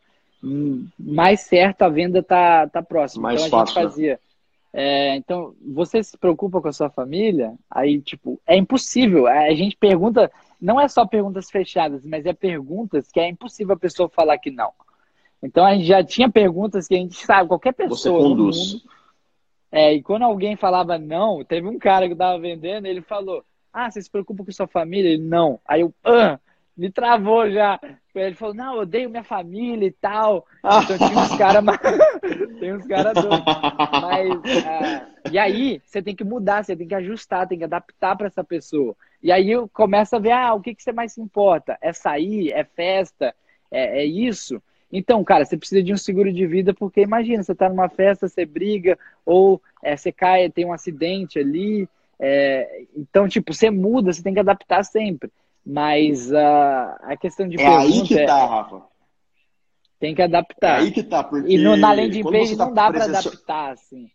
mais 0.99 1.41
certo 1.41 1.83
a 1.83 1.89
venda 1.89 2.21
tá, 2.21 2.67
tá 2.67 2.81
próxima. 2.81 3.23
Mais 3.23 3.45
então 3.45 3.59
a 3.59 3.65
fácil, 3.65 3.89
gente 3.89 4.09
né? 4.09 4.19
É, 4.77 5.15
então, 5.15 5.55
você 5.73 6.03
se 6.03 6.17
preocupa 6.17 6.59
com 6.59 6.67
a 6.67 6.73
sua 6.73 6.89
família? 6.89 7.53
Aí, 7.71 8.01
tipo, 8.01 8.41
é 8.45 8.57
impossível. 8.57 9.25
A 9.25 9.53
gente 9.53 9.77
pergunta, 9.77 10.29
não 10.59 10.77
é 10.77 10.89
só 10.89 11.05
perguntas 11.05 11.49
fechadas, 11.49 12.05
mas 12.05 12.25
é 12.25 12.33
perguntas 12.33 13.09
que 13.09 13.21
é 13.21 13.29
impossível 13.29 13.75
a 13.75 13.79
pessoa 13.79 14.09
falar 14.09 14.37
que 14.37 14.51
não. 14.51 14.73
Então, 15.41 15.65
a 15.65 15.73
gente 15.73 15.85
já 15.85 16.03
tinha 16.03 16.29
perguntas 16.29 16.89
que 16.89 16.93
a 16.93 16.97
gente 16.97 17.15
sabe, 17.25 17.47
qualquer 17.47 17.73
pessoa 17.73 17.97
você 17.97 18.09
conduz. 18.09 18.73
mundo. 18.73 18.81
É, 19.71 19.93
e 19.93 20.03
quando 20.03 20.23
alguém 20.23 20.57
falava 20.57 20.97
não, 20.97 21.41
teve 21.45 21.69
um 21.69 21.79
cara 21.79 22.07
que 22.07 22.13
estava 22.13 22.37
vendendo, 22.37 22.85
ele 22.85 23.01
falou: 23.01 23.45
Ah, 23.71 23.89
você 23.89 24.01
se 24.01 24.11
preocupa 24.11 24.43
com 24.43 24.51
sua 24.51 24.67
família? 24.67 25.07
Ele, 25.07 25.23
não. 25.23 25.57
Aí 25.65 25.81
eu, 25.81 25.93
ah, 26.03 26.37
me 26.77 26.91
travou 26.91 27.49
já. 27.49 27.79
Ele 28.13 28.35
falou, 28.35 28.55
não, 28.55 28.75
eu 28.75 28.81
odeio 28.81 29.09
minha 29.09 29.23
família 29.23 29.87
e 29.87 29.91
tal. 29.91 30.45
Então 30.59 30.97
tinha 30.97 31.19
uns 31.19 31.37
caras 31.37 31.63
tem 32.59 32.73
uns 32.73 32.87
caras 32.87 33.13
doidos. 33.13 33.45
Mas, 34.01 34.29
uh, 34.29 35.31
e 35.31 35.37
aí, 35.37 35.81
você 35.85 36.01
tem 36.01 36.15
que 36.15 36.23
mudar, 36.23 36.63
você 36.63 36.75
tem 36.75 36.87
que 36.87 36.95
ajustar, 36.95 37.47
tem 37.47 37.57
que 37.57 37.63
adaptar 37.63 38.15
para 38.15 38.27
essa 38.27 38.43
pessoa. 38.43 38.95
E 39.21 39.31
aí 39.31 39.51
eu 39.51 39.67
começo 39.67 40.15
a 40.15 40.19
ver, 40.19 40.31
ah, 40.31 40.53
o 40.53 40.61
que, 40.61 40.75
que 40.75 40.83
você 40.83 40.91
mais 40.91 41.13
se 41.13 41.21
importa? 41.21 41.77
É 41.81 41.91
sair? 41.91 42.51
É 42.51 42.63
festa? 42.63 43.33
É, 43.71 44.01
é 44.01 44.05
isso? 44.05 44.61
Então, 44.91 45.23
cara, 45.23 45.43
você 45.43 45.57
precisa 45.57 45.83
de 45.83 45.91
um 45.91 45.97
seguro 45.97 46.31
de 46.31 46.47
vida, 46.47 46.73
porque 46.73 47.01
imagina, 47.01 47.43
você 47.43 47.53
tá 47.53 47.67
numa 47.67 47.89
festa, 47.89 48.29
você 48.29 48.45
briga, 48.45 48.97
ou 49.25 49.61
é, 49.83 49.97
você 49.97 50.11
cai, 50.11 50.49
tem 50.49 50.65
um 50.65 50.71
acidente 50.71 51.39
ali. 51.39 51.89
É, 52.17 52.83
então, 52.95 53.27
tipo, 53.27 53.53
você 53.53 53.69
muda, 53.69 54.13
você 54.13 54.23
tem 54.23 54.33
que 54.33 54.39
adaptar 54.39 54.83
sempre. 54.85 55.29
Mas 55.65 56.29
uh, 56.29 56.95
a 57.01 57.17
questão 57.19 57.47
de 57.47 57.59
é 57.59 57.67
aí 57.67 58.03
que 58.03 58.25
tá, 58.25 58.39
é, 58.39 58.45
Rafa. 58.45 58.83
Tem 59.99 60.13
que 60.13 60.21
adaptar. 60.21 60.79
É 60.79 60.83
aí 60.83 60.91
que 60.91 61.01
tá, 61.01 61.23
porque 61.23 61.51
e 61.51 61.57
no, 61.57 61.75
na 61.75 61.91
landing 61.91 62.23
page 62.23 62.55
tá 62.55 62.65
não 62.65 62.73
dá 62.73 62.91
para 62.91 63.05
adaptar 63.05 63.71
assim. 63.71 64.07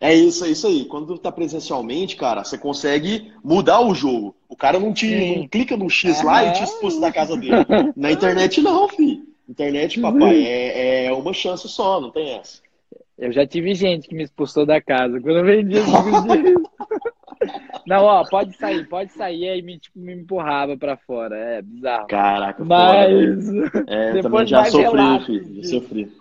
É 0.00 0.14
isso, 0.14 0.44
é 0.44 0.50
isso 0.50 0.66
aí. 0.66 0.84
Quando 0.84 1.18
tá 1.18 1.32
presencialmente, 1.32 2.14
cara, 2.14 2.44
você 2.44 2.58
consegue 2.58 3.32
mudar 3.42 3.80
o 3.80 3.94
jogo. 3.94 4.36
O 4.48 4.54
cara 4.54 4.78
não 4.78 4.92
te 4.92 5.38
não 5.38 5.48
clica 5.48 5.76
no 5.76 5.88
X 5.88 6.22
lá 6.22 6.44
e 6.44 6.52
te 6.52 6.62
expulsa 6.62 7.00
da 7.00 7.10
casa 7.10 7.36
dele. 7.36 7.54
Na 7.96 8.12
internet 8.12 8.60
não, 8.60 8.86
filho. 8.88 9.26
Internet, 9.48 10.00
papai, 10.00 10.46
é, 10.46 11.06
é 11.06 11.12
uma 11.12 11.32
chance 11.32 11.68
só, 11.68 12.00
não 12.00 12.10
tem 12.10 12.34
essa. 12.34 12.62
Eu 13.16 13.32
já 13.32 13.46
tive 13.46 13.74
gente 13.74 14.08
que 14.08 14.14
me 14.14 14.24
expulsou 14.24 14.66
da 14.66 14.80
casa 14.80 15.20
quando 15.20 15.38
eu 15.38 15.44
vendia 15.44 15.82
os 15.82 15.88
Não, 17.86 18.04
ó, 18.04 18.24
pode 18.24 18.56
sair, 18.56 18.86
pode 18.88 19.12
sair. 19.12 19.48
Aí 19.48 19.62
me, 19.62 19.78
tipo, 19.78 19.98
me 19.98 20.14
empurrava 20.14 20.76
pra 20.76 20.96
fora. 20.96 21.36
É 21.36 21.62
bizarro. 21.62 22.06
Caraca, 22.06 22.64
Mas. 22.64 23.46
Fora, 23.46 23.84
é, 23.88 24.22
também 24.22 24.46
já 24.46 24.64
sofri, 24.64 25.24
filho. 25.26 25.62
Já 25.62 25.68
sofri. 25.68 26.12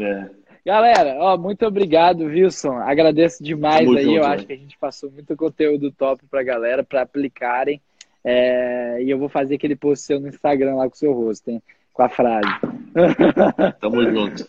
É. 0.00 0.30
Galera, 0.66 1.16
ó, 1.18 1.36
muito 1.36 1.66
obrigado, 1.66 2.24
Wilson. 2.24 2.78
Agradeço 2.78 3.44
demais 3.44 3.84
Tamo 3.84 3.98
aí. 3.98 4.04
Junto, 4.04 4.16
eu 4.16 4.24
acho 4.24 4.46
que 4.46 4.52
a 4.52 4.56
gente 4.56 4.78
passou 4.78 5.10
muito 5.10 5.36
conteúdo 5.36 5.92
top 5.92 6.24
pra 6.30 6.42
galera, 6.42 6.82
pra 6.82 7.02
aplicarem. 7.02 7.82
É... 8.24 9.02
E 9.02 9.10
eu 9.10 9.18
vou 9.18 9.28
fazer 9.28 9.56
aquele 9.56 9.76
post 9.76 10.06
seu 10.06 10.18
no 10.18 10.28
Instagram 10.28 10.76
lá 10.76 10.88
com 10.88 10.94
o 10.94 10.98
seu 10.98 11.12
rosto, 11.12 11.50
hein? 11.50 11.62
Com 11.92 12.02
a 12.02 12.08
frase. 12.08 12.48
Tamo 13.78 14.10
junto. 14.10 14.48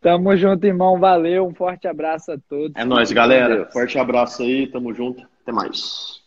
Tamo 0.00 0.36
junto, 0.36 0.66
irmão. 0.66 0.98
Valeu. 0.98 1.46
Um 1.46 1.54
forte 1.54 1.86
abraço 1.86 2.32
a 2.32 2.38
todos. 2.38 2.72
É 2.74 2.84
nóis, 2.84 3.12
galera. 3.12 3.66
Forte 3.70 3.98
abraço 3.98 4.42
aí. 4.42 4.66
Tamo 4.66 4.94
junto. 4.94 5.28
Até 5.42 5.52
mais. 5.52 6.19